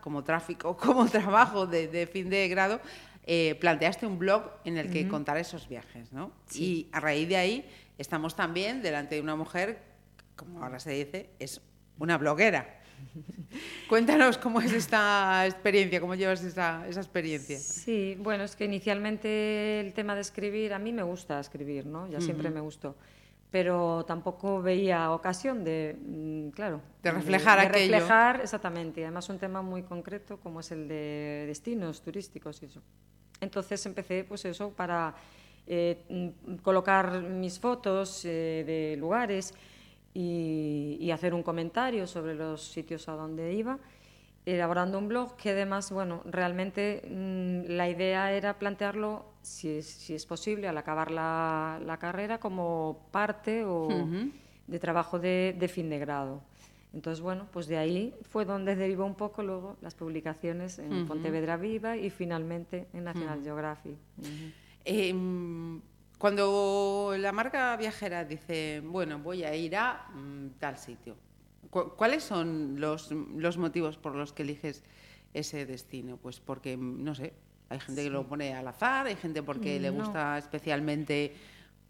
como 0.00 0.24
tráfico, 0.24 0.76
como 0.76 1.06
trabajo 1.08 1.66
de, 1.66 1.86
de 1.88 2.06
fin 2.06 2.28
de 2.28 2.48
grado. 2.48 2.80
Eh, 3.32 3.54
planteaste 3.54 4.08
un 4.08 4.18
blog 4.18 4.42
en 4.64 4.76
el 4.76 4.90
que 4.90 5.06
contar 5.06 5.36
esos 5.36 5.68
viajes, 5.68 6.12
¿no? 6.12 6.32
Y 6.52 6.88
a 6.90 6.98
raíz 6.98 7.28
de 7.28 7.36
ahí 7.36 7.64
estamos 7.96 8.34
también 8.34 8.82
delante 8.82 9.14
de 9.14 9.20
una 9.20 9.36
mujer, 9.36 9.78
como 10.34 10.64
ahora 10.64 10.80
se 10.80 10.90
dice, 10.90 11.30
es 11.38 11.60
una 12.00 12.18
bloguera. 12.18 12.80
Cuéntanos 13.88 14.36
cómo 14.36 14.60
es 14.60 14.72
esta 14.72 15.46
experiencia, 15.46 16.00
cómo 16.00 16.16
llevas 16.16 16.42
esa, 16.42 16.84
esa 16.88 16.98
experiencia. 16.98 17.56
Sí, 17.56 18.16
bueno, 18.18 18.42
es 18.42 18.56
que 18.56 18.64
inicialmente 18.64 19.78
el 19.78 19.94
tema 19.94 20.16
de 20.16 20.22
escribir, 20.22 20.74
a 20.74 20.80
mí 20.80 20.92
me 20.92 21.04
gusta 21.04 21.38
escribir, 21.38 21.86
¿no? 21.86 22.08
Ya 22.08 22.20
siempre 22.20 22.50
me 22.50 22.60
gustó. 22.60 22.96
Pero 23.52 24.04
tampoco 24.06 24.60
veía 24.60 25.12
ocasión 25.12 25.62
de, 25.62 25.96
mm, 26.04 26.48
claro, 26.48 26.80
De 27.00 27.12
reflejar 27.12 27.60
de, 27.60 27.66
aquello. 27.66 27.92
reflejar, 27.92 28.40
exactamente. 28.40 29.02
y 29.02 29.04
Además, 29.04 29.28
un 29.28 29.38
tema 29.38 29.62
muy 29.62 29.84
concreto 29.84 30.40
como 30.40 30.58
es 30.58 30.72
el 30.72 30.88
de 30.88 31.44
destinos 31.46 32.02
turísticos 32.02 32.60
y 32.62 32.66
eso. 32.66 32.82
Entonces 33.40 33.84
empecé, 33.86 34.24
pues 34.24 34.44
eso, 34.44 34.70
para 34.70 35.14
eh, 35.66 35.98
mm, 36.08 36.56
colocar 36.56 37.22
mis 37.22 37.58
fotos 37.58 38.24
eh, 38.24 38.64
de 38.66 38.96
lugares 38.98 39.54
y, 40.14 40.96
y 41.00 41.10
hacer 41.10 41.34
un 41.34 41.42
comentario 41.42 42.06
sobre 42.06 42.34
los 42.34 42.62
sitios 42.62 43.08
a 43.08 43.12
donde 43.12 43.54
iba 43.54 43.78
elaborando 44.46 44.98
un 44.98 45.08
blog 45.08 45.36
que 45.36 45.50
además, 45.50 45.90
bueno, 45.92 46.22
realmente 46.24 47.02
mm, 47.08 47.72
la 47.72 47.88
idea 47.88 48.32
era 48.32 48.58
plantearlo, 48.58 49.24
si 49.42 49.78
es, 49.78 49.86
si 49.86 50.14
es 50.14 50.26
posible, 50.26 50.68
al 50.68 50.78
acabar 50.78 51.10
la, 51.10 51.80
la 51.84 51.98
carrera, 51.98 52.38
como 52.38 53.06
parte 53.10 53.64
o 53.64 53.88
de 54.66 54.78
trabajo 54.78 55.18
de, 55.18 55.54
de 55.58 55.68
fin 55.68 55.90
de 55.90 55.98
grado. 55.98 56.42
Entonces, 56.92 57.20
bueno, 57.20 57.46
pues 57.52 57.66
de 57.68 57.78
ahí 57.78 58.14
fue 58.22 58.44
donde 58.44 58.74
derivó 58.74 59.04
un 59.04 59.14
poco 59.14 59.42
luego 59.42 59.76
las 59.80 59.94
publicaciones 59.94 60.78
en 60.78 61.06
Pontevedra 61.06 61.56
Viva 61.56 61.96
y 61.96 62.10
finalmente 62.10 62.88
en 62.92 63.04
National 63.04 63.42
Geographic. 63.44 63.94
Ujú. 64.18 64.50
Em, 64.84 65.80
cuando 66.18 67.14
la 67.16 67.32
marca 67.32 67.76
viajera 67.76 68.24
dice, 68.24 68.82
bueno, 68.84 69.18
voy 69.18 69.44
a 69.44 69.54
ir 69.54 69.76
a 69.76 70.08
mm, 70.14 70.58
tal 70.58 70.76
sitio, 70.78 71.16
cu- 71.70 71.90
¿cuáles 71.96 72.24
son 72.24 72.80
los, 72.80 73.10
los 73.12 73.56
motivos 73.56 73.96
por 73.96 74.14
los 74.14 74.32
que 74.32 74.42
eliges 74.42 74.82
ese 75.32 75.66
destino? 75.66 76.16
Pues 76.16 76.40
porque, 76.40 76.76
no 76.76 77.14
sé, 77.14 77.32
hay 77.68 77.78
gente 77.80 78.02
que 78.02 78.10
lo 78.10 78.26
pone 78.26 78.52
al 78.54 78.66
azar, 78.66 79.06
hay 79.06 79.16
gente 79.16 79.42
porque 79.42 79.78
le 79.78 79.90
gusta 79.90 80.36
especialmente 80.38 81.34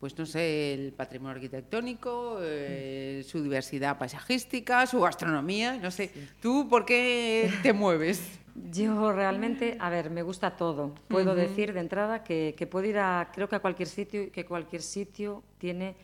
pues 0.00 0.16
no 0.18 0.24
sé, 0.24 0.72
el 0.72 0.92
patrimonio 0.92 1.34
arquitectónico, 1.34 2.38
eh, 2.40 3.22
su 3.28 3.42
diversidad 3.42 3.98
paisajística, 3.98 4.86
su 4.86 5.00
gastronomía, 5.00 5.76
no 5.76 5.90
sé. 5.90 6.10
¿Tú 6.40 6.68
por 6.70 6.86
qué 6.86 7.50
te 7.62 7.74
mueves? 7.74 8.40
Yo 8.72 9.12
realmente, 9.12 9.76
a 9.78 9.90
ver, 9.90 10.08
me 10.08 10.22
gusta 10.22 10.56
todo. 10.56 10.94
Puedo 11.06 11.34
decir 11.34 11.74
de 11.74 11.80
entrada 11.80 12.24
que, 12.24 12.54
que, 12.56 12.66
puedo 12.66 12.86
ir 12.86 12.98
a, 12.98 13.30
creo 13.32 13.48
que 13.48 13.56
a 13.56 13.60
cualquier 13.60 13.88
sitio 13.88 14.32
que 14.32 14.46
cualquier 14.46 14.80
sitio 14.80 15.42
tiene 15.58 15.94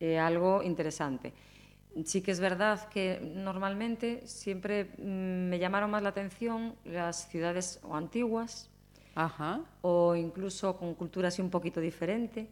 eh, 0.00 0.18
algo 0.18 0.62
interesante. 0.62 1.34
Sí 2.04 2.22
que 2.22 2.30
es 2.30 2.40
verdad 2.40 2.88
que 2.88 3.20
normalmente 3.22 4.26
siempre 4.26 4.92
mm, 4.96 5.48
me 5.50 5.58
llamaron 5.58 5.90
más 5.90 6.02
la 6.02 6.08
atención 6.08 6.74
las 6.84 7.28
ciudades 7.28 7.80
o 7.82 7.94
antiguas 7.94 8.70
Ajá. 9.14 9.60
o 9.82 10.16
incluso 10.16 10.76
con 10.78 10.94
cultura 10.94 11.28
así 11.28 11.42
un 11.42 11.50
poquito 11.50 11.80
diferente. 11.80 12.48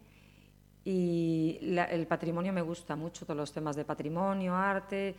Y 0.84 1.58
la- 1.62 1.84
el 1.84 2.06
patrimonio 2.06 2.52
me 2.52 2.62
gusta 2.62 2.96
mucho, 2.96 3.24
todos 3.26 3.36
los 3.36 3.52
temas 3.52 3.76
de 3.76 3.84
patrimonio, 3.84 4.54
arte. 4.54 5.14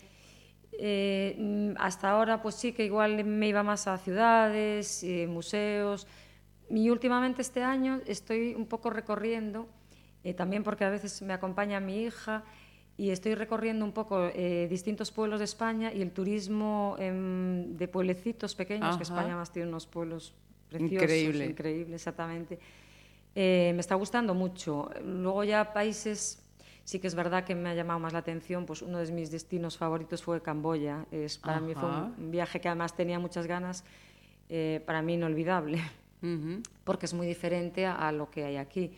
Eh, 0.74 1.74
hasta 1.78 2.10
ahora, 2.12 2.42
pues 2.42 2.56
sí 2.56 2.72
que 2.74 2.86
igual 2.86 3.24
me 3.24 3.48
iba 3.50 3.62
más 3.62 3.88
a 3.88 3.98
ciudades, 3.98 5.04
eh, 5.04 5.28
museos. 5.28 6.08
Y 6.70 6.90
últimamente 6.90 7.42
este 7.42 7.62
año 7.64 8.00
estoy 8.08 8.56
un 8.56 8.66
poco 8.66 8.90
recorriendo, 8.90 9.68
eh, 10.24 10.34
también 10.34 10.64
porque 10.64 10.86
a 10.86 10.90
veces 10.90 11.22
me 11.22 11.34
acompaña 11.34 11.80
mi 11.80 12.04
hija, 12.04 12.44
y 12.98 13.10
estoy 13.10 13.36
recorriendo 13.36 13.84
un 13.84 13.92
poco 13.94 14.30
eh, 14.34 14.68
distintos 14.70 15.12
pueblos 15.12 15.40
de 15.40 15.46
España 15.46 15.92
y 15.94 16.02
el 16.02 16.12
turismo 16.12 16.96
em, 17.00 17.76
de 17.76 17.88
pueblecitos 17.88 18.56
pequeños, 18.56 18.96
que. 18.98 19.04
España 19.04 19.36
más 19.36 19.52
tiene 19.52 19.70
unos 19.70 19.88
pueblos 19.88 20.34
preciosos, 20.70 20.92
Increíble. 21.04 21.46
increíble, 21.46 21.96
exactamente. 21.96 22.60
Eh, 23.36 23.72
me 23.74 23.80
está 23.82 23.96
gustando 23.96 24.34
mucho. 24.34 24.90
Luego 25.04 25.44
ya 25.44 25.74
países, 25.74 26.44
sí 26.84 27.00
que 27.00 27.08
es 27.08 27.16
verdad 27.16 27.44
que 27.44 27.56
me 27.56 27.70
ha 27.70 27.74
llamado 27.76 28.00
más 28.00 28.14
la 28.14 28.20
atención, 28.20 28.66
pues 28.66 28.82
uno 28.82 28.98
de 29.00 29.12
mis 29.12 29.32
destinos 29.32 29.78
favoritos 29.78 30.22
fue 30.24 30.42
Camboya. 30.42 31.06
Es, 31.12 31.38
para 31.38 31.60
mí 31.60 31.74
fue 31.74 31.90
Ajá. 31.90 32.12
un 32.18 32.32
viaje 32.32 32.60
que 32.60 32.68
además 32.68 32.96
tenía 32.96 33.20
muchas 33.20 33.48
ganas, 33.48 33.84
eh, 34.50 34.82
para 34.86 35.02
mí 35.02 35.14
inolvidable, 35.14 35.80
Ujú. 36.22 36.62
porque 36.84 37.06
es 37.06 37.14
muy 37.14 37.26
diferente 37.28 37.86
a, 37.86 37.96
a 37.96 38.12
lo 38.12 38.30
que 38.30 38.44
hay 38.44 38.58
aquí. 38.58 38.92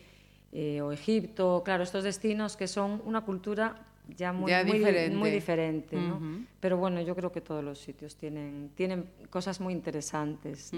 Eh, 0.52 0.80
o 0.82 0.92
Egipto, 0.92 1.62
claro, 1.64 1.82
estos 1.82 2.04
destinos 2.04 2.56
que 2.56 2.68
son 2.68 3.02
una 3.04 3.22
cultura 3.22 3.74
ya 4.16 4.32
muy, 4.32 4.50
Ya 4.50 4.62
muy, 4.64 4.72
di- 4.72 4.78
diferente. 4.78 5.16
muy 5.16 5.30
diferente, 5.30 5.96
¿no? 5.96 6.20
Pero 6.60 6.76
bueno, 6.76 7.00
yo 7.02 7.14
creo 7.16 7.32
que 7.32 7.40
todos 7.40 7.64
los 7.64 7.78
sitios 7.78 8.16
tienen, 8.16 8.70
tienen 8.74 9.06
cosas 9.30 9.60
muy 9.60 9.72
interesantes. 9.72 10.70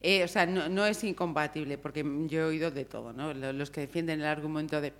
Eh, 0.00 0.24
o 0.24 0.28
sea, 0.28 0.46
no, 0.46 0.68
no 0.68 0.84
es 0.86 1.02
incompatible, 1.04 1.78
porque 1.78 2.04
yo 2.28 2.40
he 2.40 2.44
oído 2.44 2.70
de 2.70 2.84
todo, 2.84 3.12
¿no? 3.12 3.32
Lo- 3.34 3.52
Los 3.52 3.70
que 3.70 3.80
defienden 3.82 4.20
el 4.20 4.26
argumento 4.26 4.80
de 4.80 4.92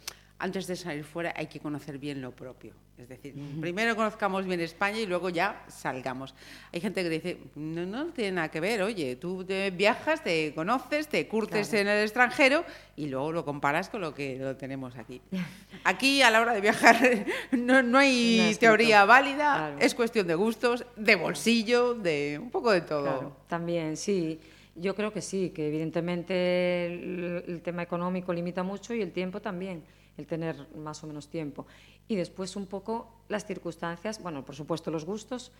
antes 0.42 0.66
de 0.66 0.74
salir 0.74 1.04
fuera 1.04 1.32
hay 1.36 1.46
que 1.46 1.60
conocer 1.60 1.98
bien 1.98 2.20
lo 2.20 2.32
propio. 2.32 2.72
Es 2.98 3.08
decir, 3.08 3.34
primero 3.60 3.96
conozcamos 3.96 4.44
bien 4.44 4.60
España 4.60 4.98
y 4.98 5.06
luego 5.06 5.28
ya 5.30 5.64
salgamos. 5.68 6.34
Hay 6.72 6.80
gente 6.80 7.02
que 7.02 7.08
dice, 7.08 7.38
no, 7.54 7.86
no 7.86 8.06
tiene 8.12 8.32
nada 8.32 8.48
que 8.50 8.60
ver, 8.60 8.82
oye, 8.82 9.16
tú 9.16 9.44
te 9.44 9.70
viajas, 9.70 10.22
te 10.22 10.52
conoces, 10.54 11.08
te 11.08 11.26
curtes 11.28 11.68
Claro. 11.68 11.82
en 11.82 11.88
el 11.96 12.02
extranjero 12.02 12.64
y 12.96 13.06
luego 13.06 13.32
lo 13.32 13.44
comparas 13.44 13.88
con 13.88 14.00
lo 14.00 14.14
que 14.14 14.36
lo 14.38 14.56
tenemos 14.56 14.96
aquí. 14.96 15.20
Aquí 15.84 16.22
a 16.22 16.30
la 16.30 16.40
hora 16.40 16.52
de 16.54 16.60
viajar 16.60 16.96
no, 17.52 17.82
no 17.82 17.98
hay 17.98 18.50
No 18.52 18.58
teoría 18.58 19.04
válida, 19.04 19.54
Claro. 19.56 19.76
es 19.80 19.94
cuestión 19.94 20.26
de 20.26 20.34
gustos, 20.34 20.84
de 20.96 21.14
bolsillo, 21.16 21.94
de 21.94 22.38
un 22.42 22.50
poco 22.50 22.72
de 22.72 22.80
todo. 22.82 23.02
Claro, 23.04 23.36
también, 23.48 23.96
sí. 23.96 24.40
Yo 24.74 24.94
creo 24.94 25.12
que 25.12 25.20
sí, 25.20 25.50
que 25.50 25.68
evidentemente 25.68 26.86
el, 26.86 27.44
el 27.46 27.62
tema 27.62 27.82
económico 27.82 28.32
limita 28.32 28.62
mucho 28.62 28.94
y 28.94 29.02
el 29.02 29.12
tiempo 29.12 29.40
también, 29.40 29.82
el 30.16 30.26
tener 30.26 30.68
más 30.76 31.02
o 31.04 31.06
menos 31.06 31.28
tiempo. 31.28 31.66
Y 32.08 32.16
después 32.16 32.56
un 32.56 32.66
poco 32.66 33.22
las 33.28 33.46
circunstancias, 33.46 34.22
bueno, 34.22 34.44
por 34.44 34.54
supuesto 34.54 34.90
los 34.90 35.04
gustos, 35.04 35.52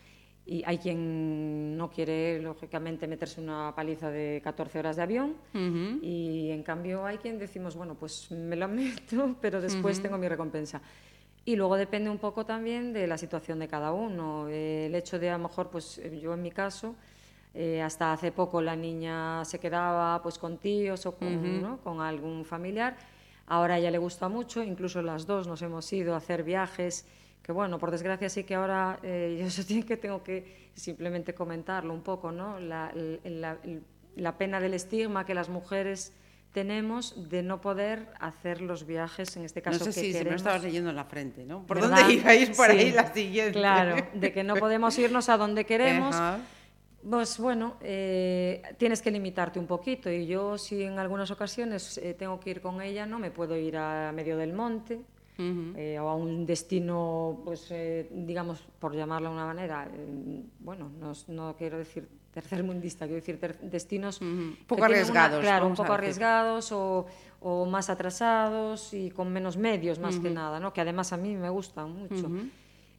y 0.45 0.61
hay 0.65 0.77
quien 0.77 1.77
no 1.77 1.89
quiere, 1.89 2.41
lógicamente, 2.41 3.07
meterse 3.07 3.39
una 3.39 3.73
paliza 3.75 4.11
de 4.11 4.41
14 4.43 4.79
horas 4.79 4.97
de 4.97 5.01
avión, 5.01 5.35
y 6.01 6.49
en 6.51 6.63
cambio 6.63 7.05
hay 7.05 7.17
quien 7.17 7.39
decimos, 7.39 7.75
bueno, 7.75 7.95
pues 7.95 8.29
me 8.31 8.55
lo 8.55 8.67
meto, 8.69 9.35
pero 9.39 9.61
después 9.61 10.01
tengo 10.01 10.17
mi 10.17 10.27
recompensa. 10.27 10.81
Y 11.45 11.55
luego 11.57 11.75
depende 11.75 12.09
un 12.09 12.19
poco 12.19 12.45
también 12.45 12.93
de 12.93 13.05
la 13.05 13.17
situación 13.17 13.59
de 13.59 13.67
cada 13.67 13.91
uno. 13.91 14.47
Eh, 14.47 14.85
el 14.85 14.95
hecho 14.95 15.19
de, 15.19 15.29
a 15.29 15.37
lo 15.37 15.43
mejor, 15.43 15.69
pues 15.69 15.97
eh, 15.97 16.19
yo 16.21 16.33
en 16.33 16.41
mi 16.41 16.51
caso, 16.51 16.95
eh, 17.53 17.81
hasta 17.81 18.13
hace 18.13 18.31
poco 18.31 18.61
la 18.61 18.75
niña 18.75 19.43
se 19.43 19.59
quedaba 19.59 20.21
pues 20.23 20.37
con 20.37 20.57
tíos 20.57 21.05
o 21.05 21.15
con, 21.15 21.61
¿no? 21.61 21.77
con 21.81 21.99
algún 21.99 22.45
familiar. 22.45 22.95
Ahora 23.47 23.75
a 23.75 23.77
ella 23.77 23.91
le 23.91 23.97
gusta 23.97 24.29
mucho, 24.29 24.63
incluso 24.63 25.01
las 25.01 25.25
dos 25.25 25.47
nos 25.47 25.61
hemos 25.61 25.91
ido 25.91 26.13
a 26.13 26.17
hacer 26.17 26.43
viajes, 26.43 27.05
que 27.41 27.51
bueno, 27.51 27.77
por 27.77 27.91
desgracia 27.91 28.29
sí 28.29 28.45
que 28.45 28.55
ahora 28.55 28.99
eh, 29.03 29.37
yo 29.41 29.47
eso 29.47 29.63
tiene 29.65 29.85
que 29.85 29.97
tengo 29.97 30.23
que 30.23 30.69
simplemente 30.75 31.33
comentarlo 31.33 31.93
un 31.93 32.01
poco, 32.01 32.31
¿no? 32.31 32.59
La, 32.59 32.91
pena 34.37 34.59
del 34.59 34.73
estigma 34.73 35.25
que 35.25 35.33
las 35.33 35.49
mujeres 35.49 36.13
tenemos 36.53 37.29
de 37.29 37.41
no 37.41 37.61
poder 37.61 38.07
hacer 38.19 38.61
los 38.61 38.85
viajes, 38.85 39.35
en 39.35 39.43
este 39.43 39.59
No 39.59 39.71
caso 39.71 39.85
sé 39.85 39.85
que 39.85 39.93
si 39.93 39.99
se 39.99 40.01
me 40.01 40.13
lo 40.13 40.19
queremos. 40.19 40.41
estabas 40.41 40.63
leyendo 40.63 40.89
en 40.91 40.95
la 40.95 41.05
frente, 41.05 41.45
¿no? 41.45 41.65
¿Por 41.65 41.81
¿verdad? 41.81 41.97
dónde 41.97 42.13
ibais 42.21 42.49
por 42.55 42.69
ahí 42.69 42.87
Sí, 42.87 42.91
la 42.91 43.11
siguiente? 43.11 43.53
Claro, 43.53 44.07
de 44.13 44.31
que 44.31 44.43
no 44.43 44.55
podemos 44.55 44.97
irnos 44.99 45.29
a 45.29 45.37
donde 45.37 45.65
queremos. 45.71 46.15
Ajá. 46.15 46.37
Pues 47.09 47.37
bueno, 47.37 47.75
eh, 47.81 48.61
tienes 48.77 49.01
que 49.01 49.11
limitarte 49.11 49.59
un 49.59 49.67
poquito 49.67 50.09
y 50.09 50.25
yo 50.25 50.57
si 50.57 50.83
en 50.83 50.99
algunas 50.99 51.31
ocasiones 51.31 51.97
eh, 51.97 52.13
tengo 52.13 52.39
que 52.39 52.51
ir 52.51 52.61
con 52.61 52.81
ella, 52.81 53.05
no 53.05 53.19
me 53.19 53.29
puedo 53.29 53.57
ir 53.57 53.75
a 53.75 54.11
medio 54.13 54.37
del 54.37 54.53
monte 54.53 55.01
Ujú. 55.37 55.73
eh, 55.75 55.99
o 55.99 56.07
a 56.07 56.15
un 56.15 56.45
destino, 56.45 57.41
pues 57.43 57.67
eh, 57.71 58.07
digamos, 58.11 58.61
por 58.79 58.95
llamarlo 58.95 59.29
de 59.29 59.35
una 59.35 59.45
manera, 59.45 59.89
eh, 59.93 60.43
bueno, 60.59 60.89
no, 60.99 61.11
no 61.27 61.55
quiero 61.57 61.77
decir 61.77 62.07
tercermundista, 62.33 63.05
quiero 63.05 63.19
decir 63.19 63.39
ter- 63.39 63.59
destinos 63.59 64.21
Ujú. 64.21 64.27
Un 64.29 64.55
que 64.55 64.63
poco 64.65 64.85
tienen 64.85 65.09
una- 65.11 65.25
arriesgados, 65.25 65.41
claro, 65.41 65.67
un 65.67 65.75
poco 65.75 65.91
arriesgados 65.93 66.71
o, 66.71 67.05
o 67.41 67.65
más 67.65 67.89
atrasados 67.89 68.93
y 68.93 69.11
con 69.11 69.31
menos 69.33 69.57
medios 69.57 69.99
más 69.99 70.19
que 70.19 70.29
nada, 70.29 70.59
¿no? 70.59 70.71
que 70.71 70.79
además 70.81 71.11
a 71.11 71.17
mí 71.17 71.35
me 71.35 71.49
gustan 71.49 71.91
mucho. 71.91 72.29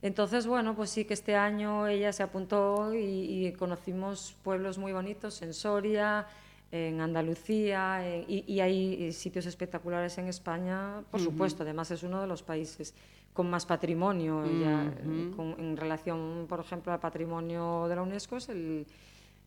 Entonces, 0.09 0.47
bueno, 0.47 0.75
pues 0.77 0.91
sí 0.91 1.07
que 1.07 1.15
este 1.15 1.35
año 1.35 1.87
ella 1.87 2.13
se 2.13 2.23
apuntó 2.23 2.93
y, 2.95 3.47
y 3.47 3.53
conocimos 3.53 4.37
pueblos 4.43 4.77
muy 4.77 4.93
bonitos 4.93 5.41
en 5.41 5.55
Soria, 5.55 6.27
en 6.71 7.01
Andalucía, 7.01 8.07
en- 8.07 8.27
y, 8.29 8.45
y 8.47 8.61
hay 8.61 9.13
sitios 9.15 9.47
espectaculares 9.47 10.19
en 10.19 10.27
España, 10.29 11.01
por 11.11 11.21
supuesto. 11.21 11.63
Además, 11.63 11.91
es 11.91 12.03
uno 12.03 12.21
de 12.21 12.27
los 12.27 12.43
países 12.43 12.93
con 13.33 13.49
más 13.49 13.65
patrimonio 13.65 14.45
ya, 14.61 14.93
eh, 14.95 15.33
con- 15.35 15.57
en 15.59 15.75
relación, 15.75 16.45
por 16.51 16.61
ejemplo, 16.61 16.93
al 16.93 17.01
patrimonio 17.01 17.87
de 17.89 17.97
la 17.97 18.03
UNESCO. 18.03 18.37
Es 18.37 18.51
el, 18.51 18.85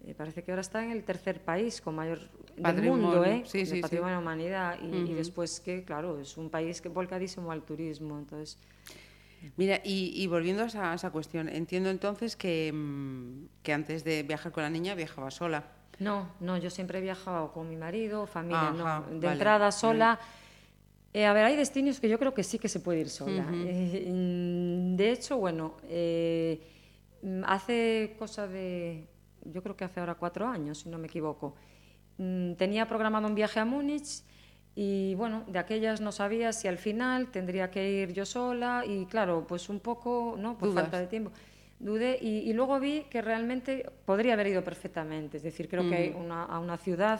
eh, 0.08 0.16
parece 0.18 0.42
que 0.44 0.52
ahora 0.52 0.62
está 0.62 0.84
en 0.84 0.90
el 0.90 1.04
tercer 1.04 1.40
país 1.40 1.82
con 1.82 1.94
mayor 1.94 2.18
del 2.56 2.82
mundo, 2.82 3.10
Patrimonio, 3.12 3.26
¿eh? 3.26 3.44
sí, 3.46 3.60
de 3.60 3.66
sí, 3.68 3.76
sí. 3.76 3.82
patrimonio 3.84 4.16
de 4.16 4.22
la 4.24 4.26
humanidad. 4.26 4.80
Y, 4.82 5.12
y 5.12 5.14
después 5.14 5.60
que, 5.60 5.84
claro, 5.84 6.20
es 6.20 6.36
un 6.36 6.50
país 6.50 6.82
que 6.82 6.90
volcadísimo 6.90 7.52
al 7.52 7.62
turismo. 7.62 8.18
Entonces, 8.18 8.58
Mira, 9.56 9.82
y, 9.84 10.12
y 10.16 10.28
volviendo 10.28 10.64
a 10.64 10.66
esa, 10.68 10.92
a 10.92 10.96
esa 10.96 11.12
cuestión, 11.12 11.50
entiendo 11.50 11.90
entonces 11.90 12.36
que, 12.36 12.72
mm, 12.74 13.64
que 13.64 13.74
antes 13.74 14.04
de 14.04 14.24
viajar 14.24 14.52
con 14.52 14.64
la 14.64 14.70
niña 14.70 14.96
viajaba 14.96 15.32
sola. 15.32 15.64
No, 16.00 16.30
no, 16.40 16.58
yo 16.58 16.70
siempre 16.70 17.00
he 17.00 17.02
viajado 17.02 17.52
con 17.52 17.68
mi 17.70 17.76
marido, 17.76 18.28
familia, 18.28 18.70
Ajá, 18.70 19.04
no. 19.10 19.20
De 19.20 19.26
vale, 19.28 19.34
entrada 19.34 19.72
sola. 19.72 20.20
Eh, 21.14 21.26
a 21.26 21.34
ver, 21.34 21.46
hay 21.46 21.56
destinos 21.56 22.00
que 22.00 22.10
yo 22.10 22.20
creo 22.20 22.34
que 22.34 22.44
sí 22.44 22.60
que 22.60 22.70
se 22.70 22.80
puede 22.80 23.00
ir 23.00 23.10
sola. 23.10 23.48
Eh, 23.52 24.06
mm, 24.08 24.96
de 24.96 25.12
hecho, 25.12 25.38
bueno, 25.38 25.78
eh, 25.90 26.62
mm, 27.24 27.44
hace 27.46 28.16
cosa 28.20 28.48
de, 28.48 29.08
yo 29.46 29.64
creo 29.64 29.76
que 29.76 29.86
hace 29.86 30.00
ahora 30.00 30.16
cuatro 30.16 30.48
años, 30.48 30.80
si 30.80 30.90
no 30.90 30.98
me 31.00 31.08
equivoco, 31.08 31.56
tenía 32.18 32.88
programado 32.88 33.28
un 33.28 33.36
viaje 33.36 33.60
a 33.60 33.66
Múnich 33.66 34.24
y 34.80 35.16
bueno, 35.16 35.44
de 35.48 35.58
aquellas 35.58 36.02
no 36.02 36.12
sabía 36.12 36.54
si 36.54 36.68
al 36.68 36.78
final 36.78 37.32
tendría 37.32 37.72
que 37.72 37.90
ir 37.90 38.14
yo 38.14 38.28
sola 38.28 38.84
y 38.86 39.08
claro, 39.08 39.44
pues 39.48 39.70
un 39.70 39.80
poco, 39.80 40.36
¿no? 40.38 40.56
Por 40.56 40.70
Dudas. 40.70 40.84
falta 40.84 41.00
de 41.00 41.08
tiempo. 41.08 41.32
Dudé 41.80 42.20
y, 42.22 42.48
y 42.48 42.54
luego 42.54 42.80
vi 42.80 43.06
que 43.10 43.24
realmente 43.24 43.90
podría 44.06 44.34
haber 44.34 44.46
ido 44.46 44.64
perfectamente. 44.64 45.38
Es 45.38 45.44
decir, 45.44 45.68
creo 45.68 45.90
que 45.90 45.96
hay 45.96 46.16
una, 46.16 46.44
a 46.44 46.60
una 46.60 46.78
ciudad 46.78 47.20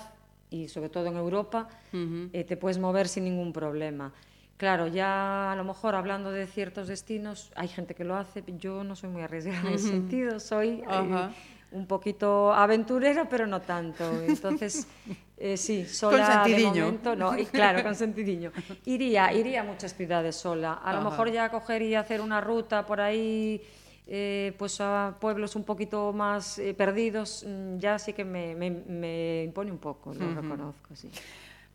y 0.52 0.68
sobre 0.68 0.90
todo 0.90 1.08
en 1.08 1.18
Europa 1.18 1.68
eh, 1.92 2.44
te 2.44 2.58
puedes 2.58 2.78
mover 2.78 3.08
sin 3.08 3.24
ningún 3.24 3.52
problema. 3.52 4.14
Claro, 4.58 4.86
ya 4.86 5.52
a 5.52 5.56
lo 5.56 5.64
mejor 5.64 5.96
hablando 5.96 6.32
de 6.32 6.46
ciertos 6.46 6.88
destinos, 6.88 7.52
hay 7.56 7.70
gente 7.70 7.96
que 7.96 8.04
lo 8.04 8.16
hace, 8.16 8.44
yo 8.60 8.84
no 8.84 8.96
soy 8.96 9.10
muy 9.10 9.24
arriesgada 9.24 9.68
en 9.68 9.74
ese 9.74 9.90
sentido, 9.90 10.40
soy 10.40 10.84
eh. 10.90 11.30
Un 11.72 11.86
poquito 11.88 12.54
aventurera, 12.54 13.28
pero 13.30 13.46
no 13.48 13.62
tanto. 13.62 14.22
Entonces, 14.22 14.88
eh, 15.38 15.58
sí, 15.58 15.86
sola 15.86 16.18
de 16.30 16.34
sentidiño. 16.50 16.86
momento, 16.86 17.16
no, 17.16 17.38
y 17.38 17.46
claro, 17.46 17.84
con 17.84 17.96
sentidiño. 17.96 18.52
Iría, 18.86 19.34
iría 19.34 19.62
a 19.62 19.64
muchas 19.64 19.94
ciudades 19.96 20.36
sola. 20.36 20.74
A 20.74 20.94
lo 20.94 21.02
mejor 21.02 21.32
ya 21.32 21.50
coger 21.50 21.82
y 21.82 21.96
hacer 21.96 22.22
una 22.22 22.40
ruta 22.42 22.86
por 22.86 23.02
ahí, 23.02 23.62
eh, 24.08 24.54
pues 24.58 24.80
a 24.80 25.18
pueblos 25.20 25.56
un 25.58 25.64
poquito 25.66 26.14
más 26.14 26.58
eh, 26.60 26.74
perdidos, 26.74 27.44
mm, 27.46 27.78
ya 27.78 28.00
sí 28.00 28.14
que 28.14 28.24
me, 28.24 28.56
me- 28.56 28.72
me 28.72 29.44
impone 29.44 29.70
un 29.72 29.78
poco, 29.80 30.14
lo 30.14 30.34
reconozco, 30.42 30.96
sí. 30.96 31.10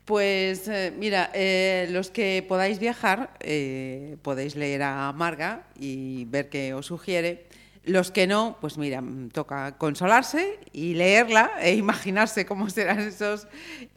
Pues 0.05 0.67
eh, 0.67 0.91
mira, 0.97 1.29
eh, 1.33 1.87
los 1.91 2.09
que 2.09 2.43
podáis 2.45 2.77
viajar, 2.79 3.29
eh, 3.39 4.17
podéis 4.21 4.55
leer 4.57 4.83
a 4.83 5.13
Marga 5.13 5.63
y 5.79 6.25
ver 6.25 6.49
qué 6.49 6.73
os 6.73 6.87
sugiere. 6.87 7.45
Los 7.85 8.11
que 8.11 8.27
no, 8.27 8.57
pues 8.61 8.77
mira, 8.77 9.01
mm, 9.01 9.29
toca 9.31 9.77
consolarse 9.77 10.59
y 10.71 10.93
leerla 10.93 11.51
e 11.59 11.75
imaginarse 11.75 12.45
cómo 12.45 12.69
serán 12.69 12.99
esos 12.99 13.47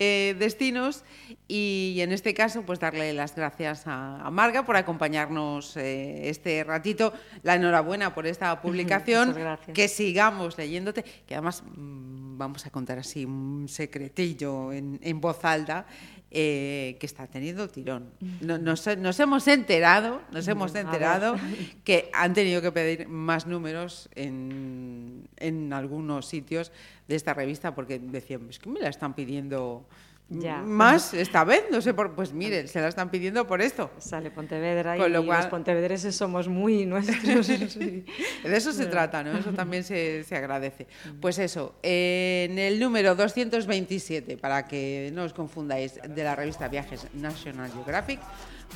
eh, 0.00 0.34
destinos. 0.38 1.04
Y 1.46 1.98
en 2.00 2.10
este 2.10 2.34
caso, 2.34 2.62
pues 2.62 2.80
darle 2.80 3.12
las 3.12 3.36
gracias 3.36 3.86
a, 3.86 4.20
a 4.26 4.30
Marga 4.32 4.64
por 4.64 4.76
acompañarnos 4.76 5.76
eh, 5.76 6.28
este 6.28 6.64
ratito. 6.64 7.12
La 7.44 7.54
enhorabuena 7.54 8.12
por 8.12 8.26
esta 8.26 8.60
publicación. 8.62 9.28
Muchas 9.28 9.42
gracias. 9.42 9.74
Que 9.74 9.86
sigamos 9.86 10.58
leyéndote, 10.58 11.04
que 11.04 11.34
además 11.34 11.62
mm, 11.62 12.15
vamos 12.36 12.66
a 12.66 12.70
contar 12.70 12.98
así 12.98 13.24
un 13.24 13.66
secretillo 13.68 14.72
en, 14.72 14.98
en 15.02 15.20
voz 15.20 15.44
alta. 15.44 15.86
eh, 16.28 16.96
que 16.98 17.06
está 17.06 17.26
teniendo 17.28 17.68
tirón. 17.68 18.10
No- 18.40 18.58
Nos, 18.58 18.84
nos 18.98 19.18
hemos 19.20 19.46
enterado, 19.46 20.20
nos 20.32 20.46
hemos 20.48 20.74
enterado 20.74 21.36
que 21.84 22.10
han 22.12 22.34
tenido 22.34 22.60
que 22.60 22.72
pedir 22.72 23.08
más 23.08 23.46
números 23.46 24.08
en, 24.16 25.28
en 25.36 25.72
algunos 25.72 26.26
sitios 26.26 26.72
de 27.08 27.14
esta 27.14 27.32
revista 27.32 27.74
porque 27.76 28.00
decían, 28.00 28.48
es 28.50 28.58
que 28.58 28.68
me 28.68 28.80
la 28.80 28.88
están 28.88 29.14
pidiendo 29.14 29.86
Ya. 30.28 30.56
más 30.60 31.14
esta 31.14 31.44
vez, 31.44 31.62
no 31.70 31.80
sé 31.80 31.94
por, 31.94 32.14
pues 32.16 32.32
mire, 32.32 32.66
se 32.66 32.80
la 32.80 32.88
están 32.88 33.10
pidiendo 33.10 33.46
por 33.46 33.62
esto. 33.62 33.92
Sale 33.98 34.32
Pontevedra 34.32 34.96
Con 34.96 35.06
y 35.06 35.12
lo 35.12 35.18
los 35.20 35.26
cual- 35.26 35.48
pontevedreses 35.48 36.16
somos 36.16 36.48
muy 36.48 36.84
nuestros. 36.84 37.46
sí. 37.68 38.04
De 38.42 38.56
eso 38.56 38.72
se 38.72 38.86
trata, 38.86 39.22
¿no? 39.22 39.38
Eso 39.38 39.52
también 39.52 39.84
se, 39.84 40.24
se 40.24 40.34
agradece. 40.34 40.88
Pues 41.20 41.38
eso, 41.38 41.76
en 41.82 42.58
el 42.58 42.80
número 42.80 43.14
227, 43.14 44.36
para 44.36 44.66
que 44.66 45.10
no 45.14 45.22
os 45.22 45.32
confundáis, 45.32 45.94
de 46.08 46.24
la 46.24 46.34
revista 46.34 46.66
Viajes 46.68 47.06
National 47.14 47.70
Geographic, 47.72 48.18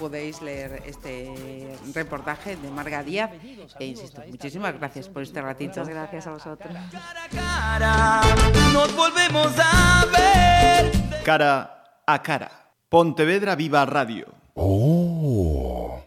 podéis 0.01 0.41
leer 0.41 0.83
este 0.87 1.29
reportaje 1.95 2.57
de 2.57 2.71
Marga 2.71 3.05
Díaz. 3.05 3.31
E 3.79 3.85
insisto, 3.85 4.23
muchísimas 4.29 4.73
gracias 4.81 5.09
por 5.13 5.23
este 5.23 5.43
ratito. 5.43 5.81
Muchas 5.81 5.89
gracias 5.89 6.27
a 6.27 6.33
vosotros. 6.33 6.73
Cara 6.73 7.25
a 7.25 7.29
cara, 7.29 8.21
nos 8.73 8.91
volvemos 8.97 9.53
a 9.59 10.07
ver. 10.09 11.23
Cara 11.23 12.03
a 12.07 12.23
cara. 12.23 12.51
Pontevedra 12.89 13.55
Viva 13.55 13.85
Radio. 13.85 14.27
Oh. 14.55 15.70